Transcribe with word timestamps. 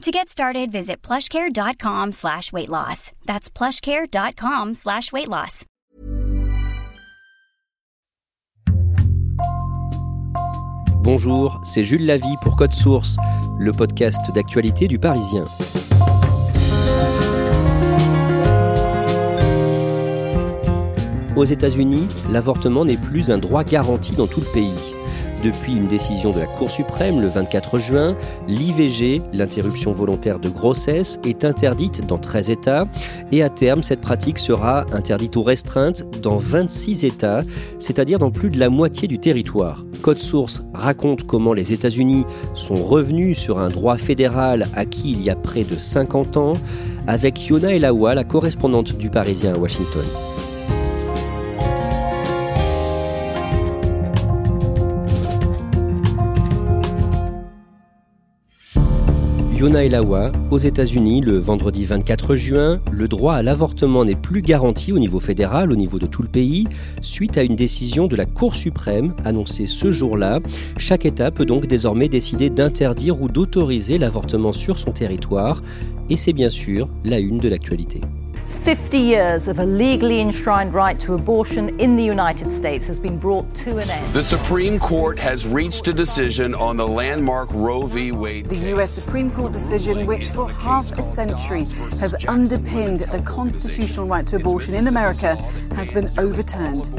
To 0.00 0.10
get 0.10 0.30
started, 0.30 0.72
visit 0.72 1.02
plushcare.com 1.02 2.12
slash 2.12 2.54
weight 2.54 2.70
loss. 2.70 3.12
That's 3.26 3.50
plushcare.com 3.50 4.72
slash 4.72 5.12
weight 5.12 5.28
loss. 5.28 5.66
Bonjour, 11.02 11.60
c'est 11.64 11.84
Jules 11.84 12.06
Lavie 12.06 12.36
pour 12.40 12.56
Code 12.56 12.72
Source, 12.72 13.18
le 13.58 13.72
podcast 13.72 14.32
d'actualité 14.34 14.88
du 14.88 14.98
Parisien. 14.98 15.44
Aux 21.36 21.44
États-Unis, 21.44 22.08
l'avortement 22.30 22.86
n'est 22.86 22.96
plus 22.96 23.30
un 23.30 23.36
droit 23.36 23.64
garanti 23.64 24.12
dans 24.12 24.26
tout 24.26 24.40
le 24.40 24.50
pays. 24.52 24.94
Depuis 25.42 25.72
une 25.72 25.86
décision 25.86 26.32
de 26.32 26.40
la 26.40 26.46
Cour 26.46 26.70
suprême 26.70 27.20
le 27.20 27.28
24 27.28 27.78
juin, 27.78 28.14
l'IVG, 28.46 29.22
l'interruption 29.32 29.90
volontaire 29.90 30.38
de 30.38 30.50
grossesse, 30.50 31.18
est 31.24 31.46
interdite 31.46 32.06
dans 32.06 32.18
13 32.18 32.50
États 32.50 32.86
et 33.32 33.42
à 33.42 33.48
terme, 33.48 33.82
cette 33.82 34.02
pratique 34.02 34.38
sera 34.38 34.84
interdite 34.92 35.36
ou 35.36 35.42
restreinte 35.42 36.04
dans 36.20 36.36
26 36.36 37.06
États, 37.06 37.42
c'est-à-dire 37.78 38.18
dans 38.18 38.30
plus 38.30 38.50
de 38.50 38.58
la 38.58 38.68
moitié 38.68 39.08
du 39.08 39.18
territoire. 39.18 39.82
Code 40.02 40.18
Source 40.18 40.62
raconte 40.74 41.26
comment 41.26 41.54
les 41.54 41.72
États-Unis 41.72 42.26
sont 42.54 42.74
revenus 42.74 43.38
sur 43.38 43.58
un 43.58 43.70
droit 43.70 43.96
fédéral 43.96 44.66
acquis 44.74 45.12
il 45.12 45.22
y 45.22 45.30
a 45.30 45.36
près 45.36 45.64
de 45.64 45.78
50 45.78 46.36
ans 46.36 46.52
avec 47.06 47.46
Yona 47.46 47.72
Elawa, 47.72 48.14
la 48.14 48.24
correspondante 48.24 48.92
du 48.96 49.08
Parisien 49.08 49.54
à 49.54 49.58
Washington. 49.58 50.04
Yona 59.60 59.84
Elawa, 59.84 60.32
aux 60.50 60.56
États-Unis, 60.56 61.20
le 61.20 61.36
vendredi 61.36 61.84
24 61.84 62.34
juin, 62.34 62.80
le 62.90 63.08
droit 63.08 63.34
à 63.34 63.42
l'avortement 63.42 64.06
n'est 64.06 64.14
plus 64.14 64.40
garanti 64.40 64.90
au 64.90 64.98
niveau 64.98 65.20
fédéral, 65.20 65.70
au 65.70 65.76
niveau 65.76 65.98
de 65.98 66.06
tout 66.06 66.22
le 66.22 66.28
pays, 66.28 66.66
suite 67.02 67.36
à 67.36 67.42
une 67.42 67.56
décision 67.56 68.06
de 68.06 68.16
la 68.16 68.24
Cour 68.24 68.54
suprême 68.54 69.12
annoncée 69.22 69.66
ce 69.66 69.92
jour-là. 69.92 70.40
Chaque 70.78 71.04
État 71.04 71.30
peut 71.30 71.44
donc 71.44 71.66
désormais 71.66 72.08
décider 72.08 72.48
d'interdire 72.48 73.20
ou 73.20 73.28
d'autoriser 73.28 73.98
l'avortement 73.98 74.54
sur 74.54 74.78
son 74.78 74.92
territoire, 74.92 75.60
et 76.08 76.16
c'est 76.16 76.32
bien 76.32 76.48
sûr 76.48 76.88
la 77.04 77.18
une 77.18 77.38
de 77.38 77.50
l'actualité. 77.50 78.00
50 78.50 78.98
years 78.98 79.48
of 79.48 79.58
a 79.58 79.64
legally 79.64 80.20
enshrined 80.20 80.74
right 80.74 80.98
to 81.00 81.14
abortion 81.14 81.78
in 81.80 81.96
the 81.96 82.02
United 82.02 82.50
States 82.50 82.86
has 82.86 82.98
been 82.98 83.16
brought 83.16 83.46
to 83.54 83.78
an 83.78 83.88
end. 83.88 84.12
The 84.12 84.22
Supreme 84.22 84.78
Court 84.78 85.18
has 85.18 85.46
reached 85.46 85.88
a 85.88 85.92
decision 85.92 86.54
on 86.54 86.76
the 86.76 86.86
landmark 86.86 87.48
Roe 87.52 87.86
v. 87.86 88.12
Wade. 88.12 88.48
The 88.48 88.74
US 88.74 88.90
Supreme 88.90 89.30
Court 89.30 89.52
decision, 89.52 90.04
which 90.04 90.28
for 90.28 90.50
half 90.50 90.90
a 90.98 91.02
century 91.02 91.64
has 92.00 92.14
underpinned 92.26 92.98
the 93.12 93.22
constitutional 93.22 94.06
right 94.06 94.26
to 94.26 94.36
abortion 94.36 94.74
in 94.74 94.88
America, 94.88 95.36
has 95.76 95.90
been 95.92 96.08
overturned. 96.18 96.90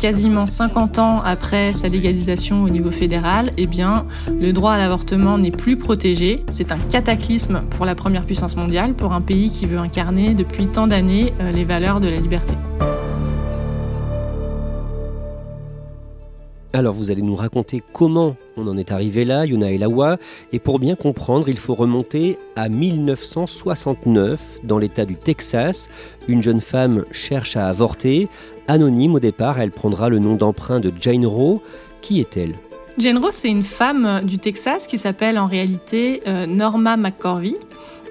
Quasiment 0.00 0.46
50 0.46 0.98
ans 0.98 1.22
après 1.24 1.72
sa 1.72 1.88
légalisation 1.88 2.64
au 2.64 2.68
niveau 2.68 2.90
fédéral, 2.90 3.52
eh 3.56 3.66
bien, 3.66 4.04
le 4.28 4.52
droit 4.52 4.72
à 4.72 4.78
l'avortement 4.78 5.38
n'est 5.38 5.50
plus 5.50 5.76
protégé. 5.76 6.44
C'est 6.48 6.72
un 6.72 6.78
cataclysme 6.78 7.62
pour 7.70 7.86
la 7.86 7.94
première 7.94 8.26
puissance 8.26 8.56
mondiale, 8.56 8.94
pour 8.94 9.12
un 9.12 9.20
pays 9.20 9.50
qui 9.50 9.66
veut 9.66 9.78
incarner 9.78 10.34
depuis 10.34 10.66
tant 10.66 10.86
d'années 10.86 10.95
euh, 10.98 11.52
les 11.52 11.64
valeurs 11.64 12.00
de 12.00 12.08
la 12.08 12.16
liberté. 12.16 12.54
Alors 16.72 16.94
vous 16.94 17.10
allez 17.10 17.20
nous 17.20 17.34
raconter 17.34 17.82
comment 17.92 18.34
on 18.56 18.66
en 18.66 18.78
est 18.78 18.92
arrivé 18.92 19.26
là, 19.26 19.44
Yona 19.44 19.72
Elawa, 19.72 20.16
et 20.52 20.58
pour 20.58 20.78
bien 20.78 20.94
comprendre, 20.94 21.50
il 21.50 21.58
faut 21.58 21.74
remonter 21.74 22.38
à 22.54 22.70
1969 22.70 24.60
dans 24.64 24.78
l'État 24.78 25.04
du 25.04 25.16
Texas. 25.16 25.90
Une 26.28 26.42
jeune 26.42 26.60
femme 26.60 27.04
cherche 27.10 27.58
à 27.58 27.68
avorter. 27.68 28.28
Anonyme 28.66 29.16
au 29.16 29.20
départ, 29.20 29.60
elle 29.60 29.72
prendra 29.72 30.08
le 30.08 30.18
nom 30.18 30.34
d'emprunt 30.34 30.80
de 30.80 30.90
Jane 30.98 31.26
Roe. 31.26 31.60
Qui 32.00 32.20
est-elle? 32.20 32.54
Jane 32.96 33.18
Roe, 33.18 33.32
c'est 33.32 33.50
une 33.50 33.64
femme 33.64 34.22
du 34.24 34.38
Texas 34.38 34.86
qui 34.86 34.96
s'appelle 34.96 35.38
en 35.38 35.46
réalité 35.46 36.22
euh, 36.26 36.46
Norma 36.46 36.96
McCorvey. 36.96 37.56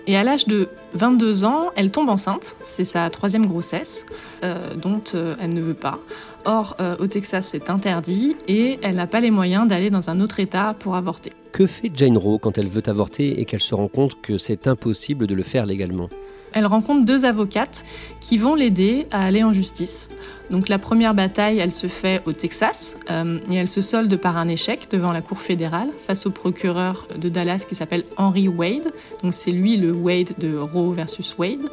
Et 0.07 0.15
à 0.15 0.23
l'âge 0.23 0.45
de 0.45 0.69
22 0.93 1.45
ans, 1.45 1.71
elle 1.75 1.91
tombe 1.91 2.09
enceinte. 2.09 2.57
C'est 2.61 2.83
sa 2.83 3.09
troisième 3.09 3.47
grossesse, 3.47 4.05
euh, 4.43 4.75
dont 4.75 5.01
euh, 5.15 5.35
elle 5.41 5.53
ne 5.53 5.61
veut 5.61 5.73
pas. 5.73 5.99
Or, 6.45 6.75
euh, 6.79 6.95
au 6.99 7.07
Texas, 7.07 7.47
c'est 7.47 7.71
interdit 7.71 8.35
et 8.47 8.77
elle 8.83 8.95
n'a 8.95 9.07
pas 9.07 9.19
les 9.19 9.31
moyens 9.31 9.67
d'aller 9.67 9.89
dans 9.89 10.11
un 10.11 10.19
autre 10.21 10.39
État 10.39 10.75
pour 10.77 10.95
avorter. 10.95 11.31
Que 11.51 11.65
fait 11.65 11.91
Jane 11.93 12.17
Roe 12.17 12.37
quand 12.37 12.59
elle 12.59 12.67
veut 12.67 12.83
avorter 12.85 13.39
et 13.39 13.45
qu'elle 13.45 13.61
se 13.61 13.73
rend 13.73 13.87
compte 13.87 14.21
que 14.21 14.37
c'est 14.37 14.67
impossible 14.67 15.25
de 15.25 15.33
le 15.33 15.43
faire 15.43 15.65
légalement? 15.65 16.09
Elle 16.55 16.65
rencontre 16.65 17.05
deux 17.05 17.25
avocates 17.25 17.85
qui 18.21 18.37
vont 18.37 18.55
l'aider 18.55 19.05
à 19.11 19.23
aller 19.25 19.43
en 19.43 19.53
justice. 19.53 20.09
Donc 20.49 20.69
la 20.69 20.79
première 20.79 21.13
bataille, 21.13 21.59
elle 21.59 21.71
se 21.71 21.87
fait 21.87 22.21
au 22.25 22.31
Texas 22.31 22.97
euh, 23.11 23.39
et 23.51 23.55
elle 23.55 23.67
se 23.67 23.81
solde 23.81 24.15
par 24.15 24.37
un 24.37 24.47
échec 24.47 24.87
devant 24.89 25.11
la 25.11 25.21
Cour 25.21 25.39
fédérale 25.39 25.89
face 26.07 26.25
au 26.25 26.31
procureur 26.31 27.07
de 27.19 27.29
Dallas 27.29 27.65
qui 27.67 27.75
s'appelle 27.75 28.05
Henry 28.17 28.47
Wade. 28.47 28.91
Donc 29.21 29.33
c'est 29.33 29.51
lui 29.51 29.75
le 29.75 29.91
Wade 29.91 30.33
de 30.39 30.55
Roe 30.55 30.93
versus 30.93 31.35
Wade. 31.37 31.69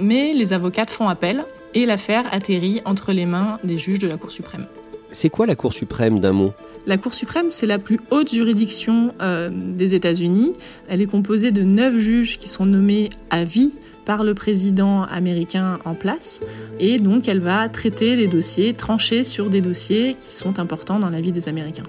Mais 0.00 0.32
les 0.34 0.52
avocates 0.52 0.90
font 0.90 1.08
appel 1.08 1.44
et 1.74 1.86
l'affaire 1.86 2.24
atterrit 2.32 2.82
entre 2.84 3.12
les 3.12 3.26
mains 3.26 3.58
des 3.64 3.78
juges 3.78 3.98
de 3.98 4.06
la 4.06 4.18
Cour 4.18 4.30
suprême. 4.30 4.66
C'est 5.12 5.30
quoi 5.30 5.46
la 5.46 5.54
Cour 5.54 5.72
suprême 5.72 6.20
d'un 6.20 6.32
mot? 6.32 6.52
La 6.86 6.98
Cour 6.98 7.14
suprême, 7.14 7.48
c'est 7.48 7.66
la 7.66 7.78
plus 7.78 8.00
haute 8.10 8.32
juridiction 8.34 9.14
euh, 9.22 9.50
des 9.52 9.94
États-Unis. 9.94 10.52
Elle 10.88 11.00
est 11.00 11.06
composée 11.06 11.52
de 11.52 11.62
neuf 11.62 11.96
juges 11.96 12.38
qui 12.38 12.48
sont 12.48 12.66
nommés 12.66 13.08
à 13.30 13.44
vie 13.44 13.72
par 14.06 14.24
le 14.24 14.32
président 14.32 15.02
américain 15.02 15.78
en 15.84 15.94
place. 15.94 16.42
Et 16.80 16.96
donc, 16.98 17.28
elle 17.28 17.40
va 17.40 17.68
traiter 17.68 18.16
des 18.16 18.28
dossiers, 18.28 18.72
trancher 18.72 19.24
sur 19.24 19.50
des 19.50 19.60
dossiers 19.60 20.14
qui 20.18 20.32
sont 20.34 20.58
importants 20.58 20.98
dans 20.98 21.10
la 21.10 21.20
vie 21.20 21.32
des 21.32 21.50
Américains. 21.50 21.82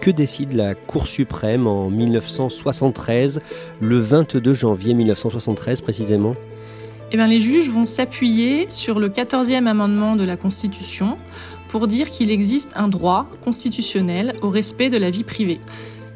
Que 0.00 0.10
décide 0.10 0.52
la 0.52 0.74
Cour 0.74 1.08
suprême 1.08 1.66
en 1.66 1.88
1973, 1.90 3.40
le 3.80 3.98
22 3.98 4.52
janvier 4.54 4.94
1973 4.94 5.80
précisément? 5.80 6.36
Eh 7.10 7.16
bien, 7.16 7.26
les 7.26 7.40
juges 7.40 7.70
vont 7.70 7.86
s'appuyer 7.86 8.66
sur 8.68 9.00
le 9.00 9.08
14e 9.08 9.66
amendement 9.66 10.16
de 10.16 10.24
la 10.24 10.36
Constitution 10.36 11.16
pour 11.68 11.86
dire 11.86 12.10
qu'il 12.10 12.30
existe 12.30 12.72
un 12.76 12.88
droit 12.88 13.28
constitutionnel 13.42 14.34
au 14.42 14.50
respect 14.50 14.90
de 14.90 14.96
la 14.98 15.10
vie 15.10 15.24
privée 15.24 15.58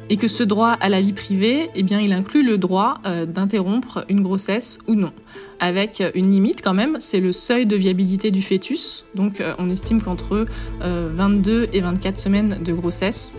et 0.09 0.17
que 0.17 0.27
ce 0.27 0.43
droit 0.43 0.71
à 0.71 0.89
la 0.89 1.01
vie 1.01 1.13
privée, 1.13 1.69
eh 1.75 1.83
bien, 1.83 1.99
il 1.99 2.11
inclut 2.13 2.43
le 2.43 2.57
droit 2.57 2.99
euh, 3.05 3.25
d'interrompre 3.25 4.05
une 4.09 4.21
grossesse 4.21 4.79
ou 4.87 4.95
non, 4.95 5.11
avec 5.59 6.03
une 6.15 6.31
limite 6.31 6.61
quand 6.63 6.73
même, 6.73 6.97
c'est 6.99 7.19
le 7.19 7.31
seuil 7.31 7.65
de 7.65 7.75
viabilité 7.75 8.31
du 8.31 8.41
fœtus. 8.41 9.05
Donc, 9.15 9.39
euh, 9.39 9.53
on 9.59 9.69
estime 9.69 10.01
qu'entre 10.01 10.47
22 10.81 11.51
euh, 11.51 11.67
et 11.73 11.81
24 11.81 12.17
semaines 12.17 12.59
de 12.63 12.73
grossesse, 12.73 13.35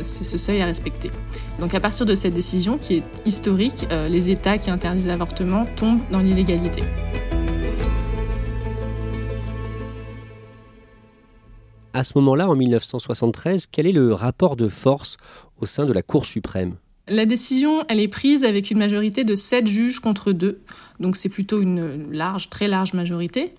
c'est 0.00 0.24
ce 0.24 0.38
seuil 0.38 0.62
à 0.62 0.66
respecter. 0.66 1.10
Donc, 1.58 1.74
à 1.74 1.80
partir 1.80 2.06
de 2.06 2.14
cette 2.14 2.34
décision 2.34 2.78
qui 2.78 2.96
est 2.96 3.02
historique, 3.24 3.86
les 4.08 4.30
États 4.30 4.58
qui 4.58 4.70
interdisent 4.70 5.08
l'avortement 5.08 5.66
tombent 5.76 6.02
dans 6.12 6.20
l'illégalité. 6.20 6.82
à 11.96 12.04
ce 12.04 12.12
moment-là, 12.16 12.48
en 12.48 12.54
1973, 12.54 13.66
quel 13.72 13.86
est 13.86 13.92
le 13.92 14.12
rapport 14.12 14.56
de 14.56 14.68
force 14.68 15.16
au 15.60 15.66
sein 15.66 15.86
de 15.86 15.92
la 15.92 16.02
Cour 16.02 16.26
suprême 16.26 16.74
La 17.08 17.26
décision, 17.26 17.84
elle 17.88 18.00
est 18.00 18.08
prise 18.08 18.44
avec 18.44 18.70
une 18.70 18.78
majorité 18.78 19.24
de 19.24 19.34
7 19.34 19.66
juges 19.66 20.00
contre 20.00 20.32
2, 20.32 20.60
donc 21.00 21.16
c'est 21.16 21.28
plutôt 21.28 21.60
une 21.60 22.12
large, 22.12 22.50
très 22.50 22.68
large 22.68 22.92
majorité. 22.92 23.52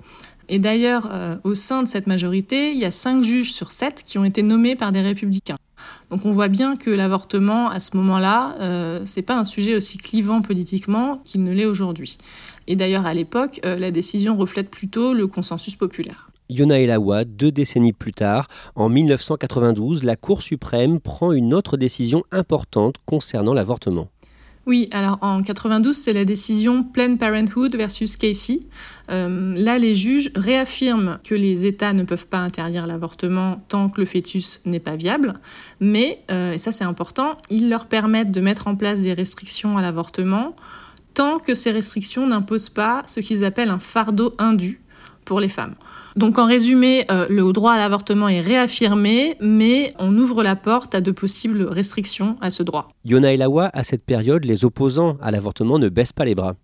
Et 0.49 0.59
d'ailleurs, 0.59 1.09
euh, 1.11 1.35
au 1.43 1.55
sein 1.55 1.83
de 1.83 1.87
cette 1.87 2.07
majorité, 2.07 2.71
il 2.71 2.77
y 2.77 2.85
a 2.85 2.91
5 2.91 3.23
juges 3.23 3.51
sur 3.51 3.71
7 3.71 4.03
qui 4.05 4.17
ont 4.17 4.23
été 4.23 4.43
nommés 4.43 4.75
par 4.75 4.91
des 4.91 5.01
républicains. 5.01 5.57
Donc 6.09 6.25
on 6.25 6.31
voit 6.31 6.47
bien 6.47 6.77
que 6.77 6.89
l'avortement, 6.89 7.69
à 7.69 7.79
ce 7.79 7.97
moment-là, 7.97 8.55
euh, 8.59 9.01
c'est 9.05 9.21
pas 9.21 9.37
un 9.37 9.43
sujet 9.43 9.75
aussi 9.75 9.97
clivant 9.97 10.41
politiquement 10.41 11.21
qu'il 11.25 11.41
ne 11.41 11.51
l'est 11.51 11.65
aujourd'hui. 11.65 12.17
Et 12.67 12.75
d'ailleurs, 12.75 13.05
à 13.05 13.13
l'époque, 13.13 13.59
euh, 13.65 13.77
la 13.77 13.91
décision 13.91 14.37
reflète 14.37 14.69
plutôt 14.69 15.13
le 15.13 15.27
consensus 15.27 15.75
populaire. 15.75 16.29
Yona 16.49 16.79
Elawa, 16.79 17.25
deux 17.25 17.51
décennies 17.51 17.93
plus 17.93 18.13
tard, 18.13 18.47
en 18.75 18.89
1992, 18.89 20.03
la 20.03 20.15
Cour 20.15 20.41
suprême 20.41 20.99
prend 20.99 21.31
une 21.31 21.53
autre 21.53 21.77
décision 21.77 22.23
importante 22.31 22.95
concernant 23.05 23.53
l'avortement. 23.53 24.09
Oui, 24.67 24.89
alors 24.91 25.17
en 25.21 25.41
92, 25.43 25.95
c'est 25.95 26.11
la 26.11 26.25
décision 26.25 26.83
Planned 26.83 27.17
Parenthood 27.17 27.73
versus 27.77 28.17
Casey. 28.17 28.59
Euh, 29.09 29.53
là, 29.55 29.79
les 29.79 29.95
juges 29.95 30.29
réaffirment 30.35 31.19
que 31.23 31.35
les 31.35 31.65
États 31.65 31.93
ne 31.93 32.03
peuvent 32.03 32.27
pas 32.27 32.39
interdire 32.39 32.85
l'avortement 32.85 33.63
tant 33.69 33.87
que 33.87 34.01
le 34.01 34.05
fœtus 34.05 34.59
n'est 34.65 34.81
pas 34.81 34.97
viable, 34.97 35.35
mais, 35.79 36.21
euh, 36.31 36.51
et 36.51 36.57
ça 36.57 36.73
c'est 36.73 36.83
important, 36.83 37.37
ils 37.49 37.69
leur 37.69 37.85
permettent 37.85 38.31
de 38.31 38.41
mettre 38.41 38.67
en 38.67 38.75
place 38.75 39.03
des 39.03 39.13
restrictions 39.13 39.77
à 39.77 39.81
l'avortement 39.81 40.53
tant 41.13 41.39
que 41.39 41.55
ces 41.55 41.71
restrictions 41.71 42.27
n'imposent 42.27 42.69
pas 42.69 43.03
ce 43.07 43.21
qu'ils 43.21 43.45
appellent 43.45 43.71
un 43.71 43.79
fardeau 43.79 44.35
indu 44.37 44.81
pour 45.27 45.39
les 45.41 45.49
femmes. 45.49 45.75
Donc 46.15 46.39
en 46.39 46.45
résumé, 46.47 47.05
euh, 47.11 47.27
le 47.29 47.51
droit 47.51 47.73
à 47.73 47.77
l'avortement 47.77 48.29
est 48.29 48.41
réaffirmé, 48.41 49.35
mais 49.41 49.93
on 49.99 50.17
ouvre 50.17 50.41
la 50.41 50.55
porte 50.55 50.95
à 50.95 51.01
de 51.01 51.11
possibles 51.11 51.63
restrictions 51.63 52.37
à 52.41 52.49
ce 52.49 52.63
droit. 52.63 52.87
Yona 53.03 53.33
Elawa, 53.33 53.69
à 53.73 53.83
cette 53.83 54.03
période, 54.03 54.45
les 54.45 54.63
opposants 54.63 55.17
à 55.21 55.29
l'avortement 55.29 55.77
ne 55.77 55.89
baissent 55.89 56.13
pas 56.13 56.25
les 56.25 56.33
bras. 56.33 56.55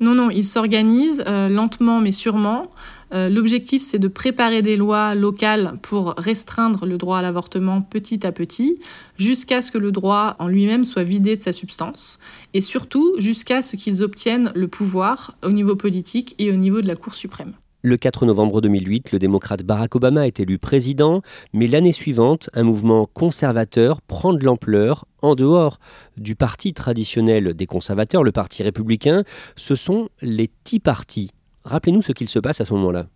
Non, 0.00 0.14
non, 0.14 0.30
ils 0.30 0.44
s'organisent 0.44 1.24
euh, 1.26 1.48
lentement 1.48 2.00
mais 2.00 2.12
sûrement. 2.12 2.70
Euh, 3.14 3.28
l'objectif, 3.28 3.82
c'est 3.82 3.98
de 3.98 4.08
préparer 4.08 4.62
des 4.62 4.76
lois 4.76 5.14
locales 5.14 5.78
pour 5.82 6.14
restreindre 6.18 6.84
le 6.84 6.98
droit 6.98 7.18
à 7.18 7.22
l'avortement 7.22 7.82
petit 7.82 8.26
à 8.26 8.32
petit, 8.32 8.80
jusqu'à 9.16 9.62
ce 9.62 9.70
que 9.70 9.78
le 9.78 9.92
droit 9.92 10.36
en 10.40 10.48
lui-même 10.48 10.84
soit 10.84 11.04
vidé 11.04 11.36
de 11.36 11.42
sa 11.42 11.52
substance, 11.52 12.18
et 12.52 12.60
surtout 12.60 13.14
jusqu'à 13.18 13.62
ce 13.62 13.76
qu'ils 13.76 14.02
obtiennent 14.02 14.52
le 14.54 14.68
pouvoir 14.68 15.36
au 15.42 15.50
niveau 15.50 15.76
politique 15.76 16.34
et 16.38 16.52
au 16.52 16.56
niveau 16.56 16.80
de 16.80 16.86
la 16.86 16.96
Cour 16.96 17.14
suprême. 17.14 17.54
Le 17.82 17.96
4 17.96 18.26
novembre 18.26 18.60
2008, 18.60 19.12
le 19.12 19.20
démocrate 19.20 19.62
Barack 19.62 19.94
Obama 19.94 20.26
est 20.26 20.40
élu 20.40 20.58
président, 20.58 21.22
mais 21.52 21.68
l'année 21.68 21.92
suivante, 21.92 22.50
un 22.52 22.64
mouvement 22.64 23.06
conservateur 23.06 24.02
prend 24.02 24.32
de 24.32 24.44
l'ampleur 24.44 25.04
en 25.22 25.36
dehors 25.36 25.78
du 26.16 26.34
parti 26.34 26.72
traditionnel 26.72 27.54
des 27.54 27.66
conservateurs, 27.66 28.24
le 28.24 28.32
parti 28.32 28.64
républicain, 28.64 29.22
ce 29.54 29.76
sont 29.76 30.08
les 30.22 30.50
Tea 30.64 30.80
Party. 30.80 31.30
Rappelez-nous 31.62 32.02
ce 32.02 32.10
qu'il 32.10 32.28
se 32.28 32.40
passe 32.40 32.60
à 32.60 32.64
ce 32.64 32.74
moment-là. 32.74 33.06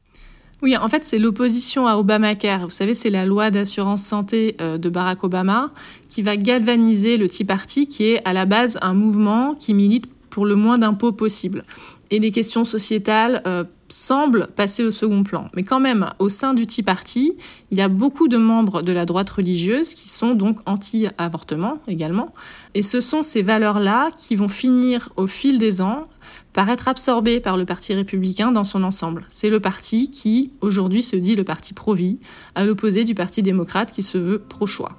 Oui, 0.63 0.77
en 0.77 0.89
fait, 0.89 1.05
c'est 1.05 1.19
l'opposition 1.19 1.89
à 1.89 1.97
Obamacare. 1.97 2.67
Vous 2.67 2.71
savez, 2.71 2.95
c'est 2.95 3.11
la 3.11 3.27
loi 3.27 3.51
d'assurance 3.51 4.05
santé 4.05 4.55
euh, 4.61 4.79
de 4.79 4.89
Barack 4.89 5.25
Obama 5.25 5.73
qui 6.09 6.23
va 6.23 6.37
galvaniser 6.37 7.17
le 7.17 7.29
Tea 7.29 7.45
Party, 7.45 7.89
qui 7.89 8.05
est 8.05 8.25
à 8.25 8.33
la 8.33 8.47
base 8.47 8.79
un 8.81 8.95
mouvement 8.95 9.57
qui 9.57 9.75
milite 9.75 10.07
pour 10.31 10.47
le 10.47 10.55
moins 10.55 10.79
d'impôts 10.79 11.11
possible. 11.11 11.65
Et 12.13 12.21
les 12.21 12.31
questions 12.31 12.65
sociétales 12.65 13.43
euh, 13.49 13.65
semble 13.93 14.49
passer 14.57 14.85
au 14.85 14.91
second 14.91 15.23
plan. 15.23 15.49
Mais 15.55 15.63
quand 15.63 15.81
même, 15.81 16.11
au 16.19 16.29
sein 16.29 16.55
du 16.55 16.67
Tea 16.67 16.83
Party, 16.83 17.35
il 17.71 17.79
y 17.79 17.83
a 17.83 17.89
beaucoup 17.89 18.29
de 18.29 18.39
membres 18.39 18.83
de 18.83 18.93
la 18.93 19.05
droite 19.05 19.29
religieuse 19.31 19.95
qui 19.95 20.09
sont 20.09 20.35
donc 20.35 20.59
anti-avortement 20.67 21.79
également. 21.87 22.33
Et 22.75 22.83
ce 22.83 23.01
sont 23.01 23.23
ces 23.23 23.43
valeurs-là 23.43 24.11
qui 24.19 24.37
vont 24.37 24.49
finir 24.49 25.11
au 25.17 25.27
fil 25.27 25.59
des 25.59 25.83
ans 25.83 26.05
par 26.53 26.69
être 26.71 26.89
absorbées 26.89 27.41
par 27.41 27.57
le 27.57 27.65
Parti 27.65 27.95
républicain 27.95 28.53
dans 28.53 28.65
son 28.65 28.83
ensemble. 28.83 29.25
C'est 29.29 29.51
le 29.51 29.61
parti 29.61 30.11
qui, 30.11 30.53
aujourd'hui, 30.61 31.03
se 31.03 31.17
dit 31.17 31.35
le 31.35 31.45
parti 31.45 31.75
pro-vie, 31.75 32.19
à 32.55 32.65
l'opposé 32.65 33.05
du 33.05 33.15
Parti 33.15 33.43
démocrate 33.43 33.93
qui 33.93 34.03
se 34.03 34.19
veut 34.19 34.39
pro-choix. 34.39 34.97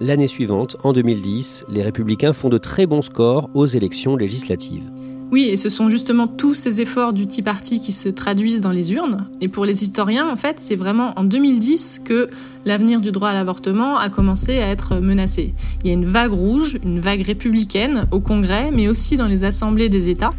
L'année 0.00 0.26
suivante, 0.26 0.76
en 0.82 0.94
2010, 0.94 1.66
les 1.68 1.82
républicains 1.82 2.32
font 2.32 2.48
de 2.48 2.58
très 2.58 2.86
bons 2.86 3.02
scores 3.02 3.50
aux 3.54 3.66
élections 3.66 4.16
législatives. 4.16 4.90
Oui, 5.30 5.44
et 5.44 5.56
ce 5.56 5.68
sont 5.68 5.88
justement 5.88 6.26
tous 6.26 6.54
ces 6.54 6.80
efforts 6.80 7.12
du 7.12 7.28
Tea 7.28 7.42
Party 7.42 7.78
qui 7.78 7.92
se 7.92 8.08
traduisent 8.08 8.60
dans 8.60 8.72
les 8.72 8.92
urnes. 8.92 9.28
Et 9.40 9.46
pour 9.46 9.64
les 9.64 9.84
historiens, 9.84 10.28
en 10.28 10.34
fait, 10.34 10.58
c'est 10.58 10.74
vraiment 10.74 11.12
en 11.16 11.22
2010 11.22 12.00
que 12.04 12.28
l'avenir 12.64 13.00
du 13.00 13.12
droit 13.12 13.28
à 13.28 13.34
l'avortement 13.34 13.96
a 13.96 14.08
commencé 14.08 14.58
à 14.58 14.68
être 14.68 14.96
menacé. 14.96 15.54
Il 15.84 15.88
y 15.88 15.90
a 15.90 15.94
une 15.94 16.04
vague 16.04 16.32
rouge, 16.32 16.78
une 16.82 16.98
vague 16.98 17.22
républicaine 17.22 18.06
au 18.10 18.18
Congrès, 18.18 18.70
mais 18.72 18.88
aussi 18.88 19.16
dans 19.16 19.28
les 19.28 19.44
assemblées 19.44 19.88
des 19.88 20.08
États. 20.08 20.30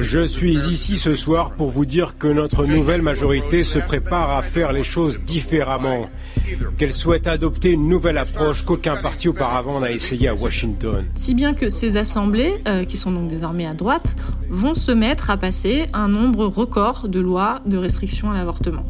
Je 0.00 0.26
suis 0.26 0.54
ici 0.54 0.96
ce 0.96 1.14
soir 1.14 1.52
pour 1.52 1.70
vous 1.70 1.86
dire 1.86 2.18
que 2.18 2.26
notre 2.26 2.66
nouvelle 2.66 3.02
majorité 3.02 3.62
se 3.62 3.78
prépare 3.78 4.30
à 4.30 4.42
faire 4.42 4.72
les 4.72 4.82
choses 4.82 5.20
différemment, 5.20 6.08
qu'elle 6.76 6.92
souhaite 6.92 7.28
adopter 7.28 7.70
une 7.70 7.88
nouvelle 7.88 8.18
approche 8.18 8.64
qu'aucun 8.64 8.96
parti 8.96 9.28
auparavant 9.28 9.78
n'a 9.78 9.92
essayé 9.92 10.28
à 10.28 10.34
Washington. 10.34 11.04
Si 11.14 11.34
bien 11.34 11.54
que 11.54 11.68
ces 11.68 11.96
assemblées, 11.96 12.54
euh, 12.66 12.84
qui 12.84 12.96
sont 12.96 13.12
donc 13.12 13.28
désormais 13.28 13.66
à 13.66 13.74
droite, 13.74 14.16
vont 14.50 14.74
se 14.74 14.90
mettre 14.90 15.30
à 15.30 15.36
passer 15.36 15.86
un 15.92 16.08
nombre 16.08 16.46
record 16.46 17.08
de 17.08 17.20
lois 17.20 17.60
de 17.64 17.76
restriction 17.76 18.32
à 18.32 18.34
l'avortement. 18.34 18.84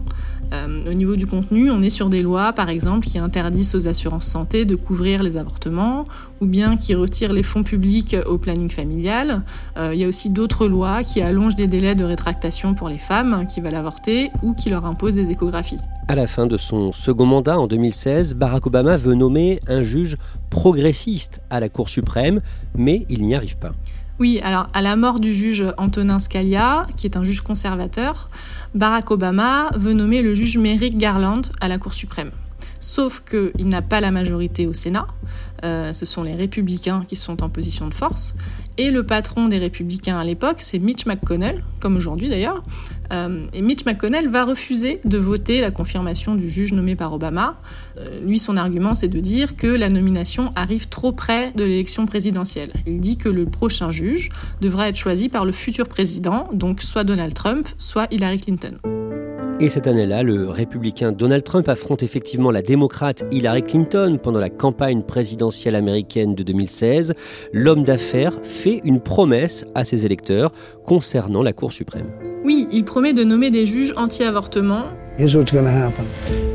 Euh, 0.52 0.82
au 0.88 0.92
niveau 0.92 1.16
du 1.16 1.26
contenu, 1.26 1.70
on 1.70 1.82
est 1.82 1.90
sur 1.90 2.10
des 2.10 2.22
lois, 2.22 2.52
par 2.52 2.68
exemple, 2.68 3.06
qui 3.06 3.18
interdisent 3.18 3.74
aux 3.74 3.88
assurances 3.88 4.26
santé 4.26 4.64
de 4.64 4.74
couvrir 4.74 5.22
les 5.22 5.36
avortements, 5.36 6.06
ou 6.40 6.46
bien 6.46 6.76
qui 6.76 6.94
retirent 6.94 7.32
les 7.32 7.42
fonds 7.42 7.62
publics 7.62 8.16
au 8.26 8.38
planning 8.38 8.68
familial. 8.68 9.42
Euh, 9.78 9.92
il 9.94 10.00
y 10.00 10.04
a 10.04 10.08
aussi 10.08 10.30
d'autres 10.30 10.66
lois 10.66 11.02
qui 11.02 11.22
allongent 11.22 11.56
les 11.56 11.68
délais 11.68 11.94
de 11.94 12.04
rétractation 12.04 12.74
pour 12.74 12.88
les 12.88 12.98
femmes 12.98 13.46
qui 13.48 13.60
veulent 13.60 13.74
avorter 13.74 14.30
ou 14.42 14.54
qui 14.54 14.68
leur 14.68 14.84
imposent 14.84 15.14
des 15.14 15.30
échographies. 15.30 15.78
À 16.08 16.14
la 16.14 16.26
fin 16.26 16.46
de 16.46 16.58
son 16.58 16.92
second 16.92 17.26
mandat 17.26 17.58
en 17.58 17.66
2016, 17.66 18.34
Barack 18.34 18.66
Obama 18.66 18.96
veut 18.96 19.14
nommer 19.14 19.60
un 19.68 19.82
juge 19.82 20.16
progressiste 20.50 21.40
à 21.48 21.60
la 21.60 21.68
Cour 21.68 21.88
suprême, 21.88 22.40
mais 22.76 23.06
il 23.08 23.24
n'y 23.24 23.34
arrive 23.34 23.56
pas. 23.56 23.72
Oui, 24.22 24.38
alors 24.44 24.68
à 24.72 24.82
la 24.82 24.94
mort 24.94 25.18
du 25.18 25.34
juge 25.34 25.64
Antonin 25.78 26.20
Scalia, 26.20 26.86
qui 26.96 27.08
est 27.08 27.16
un 27.16 27.24
juge 27.24 27.40
conservateur, 27.40 28.30
Barack 28.72 29.10
Obama 29.10 29.70
veut 29.74 29.94
nommer 29.94 30.22
le 30.22 30.32
juge 30.32 30.58
Merrick 30.58 30.96
Garland 30.96 31.42
à 31.60 31.66
la 31.66 31.76
Cour 31.76 31.92
suprême. 31.92 32.30
Sauf 32.78 33.24
qu'il 33.28 33.66
n'a 33.66 33.82
pas 33.82 34.00
la 34.00 34.12
majorité 34.12 34.68
au 34.68 34.72
Sénat, 34.72 35.08
euh, 35.64 35.92
ce 35.92 36.06
sont 36.06 36.22
les 36.22 36.36
républicains 36.36 37.04
qui 37.08 37.16
sont 37.16 37.42
en 37.42 37.48
position 37.48 37.88
de 37.88 37.94
force, 37.94 38.36
et 38.78 38.90
le 38.90 39.04
patron 39.04 39.48
des 39.48 39.58
républicains 39.58 40.18
à 40.18 40.24
l'époque, 40.24 40.56
c'est 40.58 40.78
Mitch 40.78 41.06
McConnell, 41.06 41.62
comme 41.80 41.96
aujourd'hui 41.96 42.28
d'ailleurs. 42.28 42.62
Euh, 43.12 43.46
et 43.52 43.62
Mitch 43.62 43.84
McConnell 43.84 44.28
va 44.28 44.44
refuser 44.44 45.00
de 45.04 45.18
voter 45.18 45.60
la 45.60 45.70
confirmation 45.70 46.34
du 46.34 46.48
juge 46.48 46.72
nommé 46.72 46.96
par 46.96 47.12
Obama. 47.12 47.60
Euh, 47.98 48.20
lui, 48.20 48.38
son 48.38 48.56
argument, 48.56 48.94
c'est 48.94 49.08
de 49.08 49.20
dire 49.20 49.56
que 49.56 49.66
la 49.66 49.88
nomination 49.88 50.52
arrive 50.56 50.88
trop 50.88 51.12
près 51.12 51.52
de 51.52 51.64
l'élection 51.64 52.06
présidentielle. 52.06 52.72
Il 52.86 53.00
dit 53.00 53.18
que 53.18 53.28
le 53.28 53.46
prochain 53.46 53.90
juge 53.90 54.30
devra 54.60 54.88
être 54.88 54.96
choisi 54.96 55.28
par 55.28 55.44
le 55.44 55.52
futur 55.52 55.88
président, 55.88 56.48
donc 56.52 56.80
soit 56.82 57.04
Donald 57.04 57.34
Trump, 57.34 57.68
soit 57.76 58.06
Hillary 58.10 58.40
Clinton. 58.40 58.76
Et 59.62 59.68
cette 59.68 59.86
année-là, 59.86 60.24
le 60.24 60.50
républicain 60.50 61.12
Donald 61.12 61.44
Trump 61.44 61.68
affronte 61.68 62.02
effectivement 62.02 62.50
la 62.50 62.62
démocrate 62.62 63.24
Hillary 63.30 63.62
Clinton 63.62 64.18
pendant 64.20 64.40
la 64.40 64.50
campagne 64.50 65.02
présidentielle 65.02 65.76
américaine 65.76 66.34
de 66.34 66.42
2016. 66.42 67.14
L'homme 67.52 67.84
d'affaires 67.84 68.40
fait 68.42 68.80
une 68.82 68.98
promesse 68.98 69.64
à 69.76 69.84
ses 69.84 70.04
électeurs 70.04 70.50
concernant 70.84 71.44
la 71.44 71.52
Cour 71.52 71.72
suprême. 71.72 72.06
Oui, 72.44 72.66
il 72.72 72.84
promet 72.84 73.12
de 73.12 73.22
nommer 73.22 73.52
des 73.52 73.64
juges 73.64 73.94
anti-avortement. 73.96 74.86
Here's 75.16 75.36
what's 75.36 75.52
going 75.52 75.62
to 75.62 75.70
happen. 75.70 76.06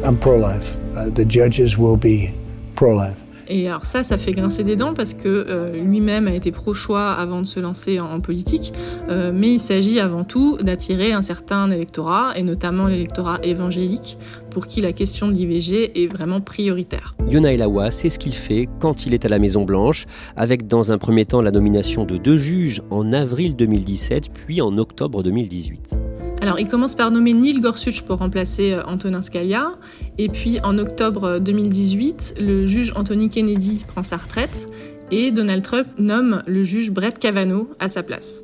I'm 0.03 0.17
pro-life. 0.17 0.75
Uh, 0.97 1.09
the 1.09 1.23
judges 1.25 1.77
will 1.77 1.95
be 1.95 2.33
pro-life. 2.75 3.26
Et 3.49 3.67
alors 3.67 3.85
ça, 3.85 4.03
ça 4.03 4.17
fait 4.17 4.31
grincer 4.31 4.63
des 4.63 4.75
dents 4.75 4.93
parce 4.93 5.13
que 5.13 5.27
euh, 5.27 5.67
lui-même 5.67 6.27
a 6.27 6.33
été 6.33 6.51
pro-choix 6.51 7.11
avant 7.11 7.41
de 7.41 7.47
se 7.47 7.59
lancer 7.59 7.99
en, 7.99 8.19
politique. 8.19 8.73
Euh, 9.09 9.31
mais 9.33 9.53
il 9.53 9.59
s'agit 9.59 9.99
avant 9.99 10.23
tout 10.23 10.57
d'attirer 10.61 11.13
un 11.13 11.21
certain 11.21 11.69
électorat, 11.69 12.33
et 12.35 12.43
notamment 12.43 12.87
l'électorat 12.87 13.39
évangélique, 13.43 14.17
pour 14.49 14.67
qui 14.67 14.81
la 14.81 14.91
question 14.91 15.27
de 15.27 15.33
l'IVG 15.33 16.03
est 16.03 16.07
vraiment 16.07 16.41
prioritaire. 16.41 17.15
Yona 17.29 17.53
Elawa, 17.53 17.91
c'est 17.91 18.09
ce 18.09 18.19
qu'il 18.19 18.33
fait 18.33 18.67
quand 18.79 19.05
il 19.05 19.13
est 19.13 19.25
à 19.25 19.29
la 19.29 19.39
Maison 19.39 19.63
Blanche, 19.65 20.05
avec 20.35 20.67
dans 20.67 20.91
un 20.91 20.97
premier 20.97 21.25
temps 21.25 21.41
la 21.41 21.51
nomination 21.51 22.05
de 22.05 22.17
deux 22.17 22.37
juges 22.37 22.81
en 22.89 23.13
avril 23.13 23.55
2017, 23.55 24.29
puis 24.33 24.61
en 24.61 24.77
octobre 24.77 25.23
2018. 25.23 26.06
Alors, 26.41 26.59
il 26.59 26.67
commence 26.67 26.93
par 26.93 27.11
nommer 27.11 27.33
Neil 27.33 27.59
Gorsuch 27.59 28.03
pour 28.03 28.19
remplacer 28.19 28.73
euh, 28.73 28.83
Antonin 28.85 29.23
Scalia. 29.23 29.75
Et 30.17 30.29
puis, 30.29 30.59
en 30.63 30.77
octobre 30.77 31.39
2018, 31.39 32.35
le 32.39 32.65
juge 32.65 32.93
Anthony 32.95 33.29
Kennedy 33.29 33.83
prend 33.87 34.03
sa 34.03 34.17
retraite 34.17 34.67
et 35.11 35.31
Donald 35.31 35.63
Trump 35.63 35.87
nomme 35.97 36.41
le 36.47 36.63
juge 36.63 36.91
Brett 36.91 37.17
Kavanaugh 37.17 37.69
à 37.79 37.87
sa 37.87 38.03
place. 38.03 38.43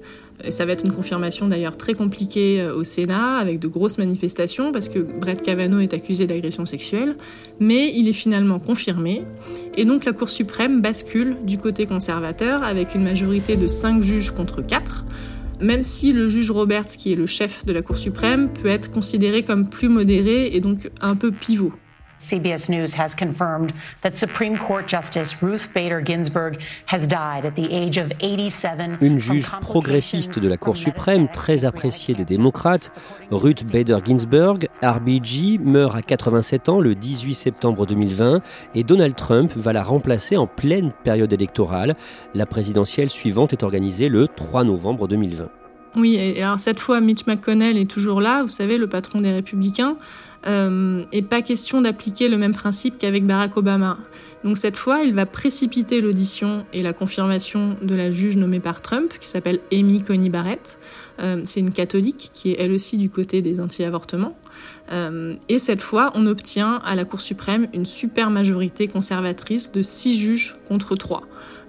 Ça 0.50 0.66
va 0.66 0.74
être 0.74 0.84
une 0.84 0.92
confirmation 0.92 1.48
d'ailleurs 1.48 1.78
très 1.78 1.94
compliquée 1.94 2.62
euh, 2.62 2.76
au 2.76 2.84
Sénat, 2.84 3.38
avec 3.38 3.60
de 3.60 3.68
grosses 3.68 3.98
manifestations, 3.98 4.72
parce 4.72 4.90
que 4.90 5.00
Brett 5.00 5.42
Kavanaugh 5.42 5.82
est 5.82 5.94
accusé 5.94 6.26
d'agression 6.26 6.66
sexuelle, 6.66 7.16
mais 7.60 7.94
il 7.96 8.08
est 8.08 8.14
finalement 8.14 8.60
confirmé. 8.60 9.24
Et 9.78 9.86
donc 9.86 10.06
la 10.06 10.14
Cour 10.14 10.30
suprême 10.30 10.82
bascule 10.82 11.38
du 11.46 11.58
côté 11.58 11.86
conservateur, 11.86 12.64
avec 12.64 12.96
une 12.96 13.04
majorité 13.04 13.56
de 13.56 13.68
5 13.68 14.02
juges 14.02 14.32
contre 14.32 14.62
4. 14.62 15.06
Même 15.64 15.84
si 15.84 16.12
le 16.12 16.28
juge 16.28 16.52
Roberts, 16.52 16.88
qui 16.98 17.12
est 17.12 17.16
le 17.16 17.26
chef 17.26 17.66
de 17.66 17.74
la 17.74 17.82
Cour 17.82 17.98
suprême, 17.98 18.50
peut 18.62 18.70
être 18.70 18.92
considéré 18.92 19.44
comme 19.44 19.70
plus 19.70 19.90
modéré 19.90 20.48
et 20.54 20.60
donc 20.60 20.90
un 21.02 21.16
peu 21.16 21.32
pivot. 21.32 21.74
CBS 22.24 22.70
News 22.70 22.96
has 22.98 23.14
confirmed 23.14 23.74
that 24.02 24.16
Supreme 24.16 24.58
Court 24.58 24.88
Justice 24.88 25.36
Ruth 25.42 25.70
Bader 25.74 26.02
Ginsburg 26.02 26.58
has 26.88 27.06
died 27.06 27.46
at 27.46 27.56
the 27.56 27.68
age 27.72 27.98
of 27.98 28.12
87. 28.20 28.98
Une 29.02 29.20
juge 29.20 29.52
progressiste 29.60 30.40
de 30.40 30.48
la 30.48 30.58
Cour 30.58 30.78
suprême, 30.78 31.28
très 31.28 31.66
appréciée 31.66 32.16
des 32.16 32.26
démocrates, 32.26 32.92
Ruth 33.30 33.66
Bader 33.66 33.98
Ginsburg, 34.06 34.68
RBG, 34.82 35.60
meurt 35.60 35.96
à 35.96 36.02
87 36.02 36.70
ans 36.70 36.80
le 36.80 36.96
18 36.96 37.34
septembre 37.34 37.86
2020 37.86 38.42
et 38.76 38.84
Donald 38.84 39.16
Trump 39.16 39.52
va 39.56 39.74
la 39.74 39.84
remplacer 39.84 40.38
en 40.38 40.48
pleine 40.48 40.92
période 41.04 41.34
électorale. 41.34 41.96
La 42.34 42.46
présidentielle 42.46 43.10
suivante 43.10 43.52
est 43.52 43.64
organisée 43.64 44.08
le 44.08 44.28
3 44.28 44.64
novembre 44.64 45.08
2020. 45.08 45.50
Oui, 45.96 46.16
et 46.16 46.42
alors 46.42 46.60
cette 46.60 46.80
fois, 46.80 47.02
Mitch 47.02 47.28
McConnell 47.28 47.78
est 47.78 47.90
toujours 47.90 48.20
là, 48.20 48.42
vous 48.42 48.50
savez, 48.50 48.78
le 48.78 48.88
patron 48.88 49.22
des 49.22 49.32
Républicains. 49.32 49.96
Euh, 50.46 51.04
et 51.12 51.22
pas 51.22 51.42
question 51.42 51.82
d'appliquer 51.82 52.28
le 52.28 52.38
même 52.38 52.54
principe 52.54 52.98
qu'avec 52.98 53.26
Barack 53.26 53.56
Obama. 53.56 53.98
Donc 54.44 54.58
cette 54.58 54.76
fois, 54.76 55.02
il 55.04 55.14
va 55.14 55.26
précipiter 55.26 56.02
l'audition 56.02 56.66
et 56.74 56.82
la 56.82 56.92
confirmation 56.92 57.78
de 57.82 57.96
la 57.96 58.12
juge 58.12 58.36
nommée 58.36 58.60
par 58.60 58.82
Trump, 58.82 59.14
qui 59.20 59.28
s'appelle 59.28 59.60
Amy 59.72 60.04
Coney 60.04 60.30
Barrett. 60.30 60.80
Euh, 61.22 61.42
c'est 61.46 61.62
une 61.62 61.72
catholique 61.72 62.32
qui 62.34 62.52
est 62.52 62.58
elle 62.60 62.72
aussi 62.72 62.98
du 62.98 63.10
côté 63.10 63.42
des 63.42 63.62
anti-avortements. 63.62 64.38
Euh, 64.92 65.36
et 65.48 65.60
cette 65.60 65.82
fois, 65.82 66.12
on 66.16 66.26
obtient 66.26 66.82
à 66.84 66.96
la 66.96 67.06
Cour 67.06 67.22
suprême 67.22 67.68
une 67.74 67.86
super 67.86 68.30
majorité 68.30 68.88
conservatrice 68.88 69.72
de 69.72 69.82
six 69.82 70.20
juges 70.20 70.58
contre 70.68 70.96
trois. 70.96 71.24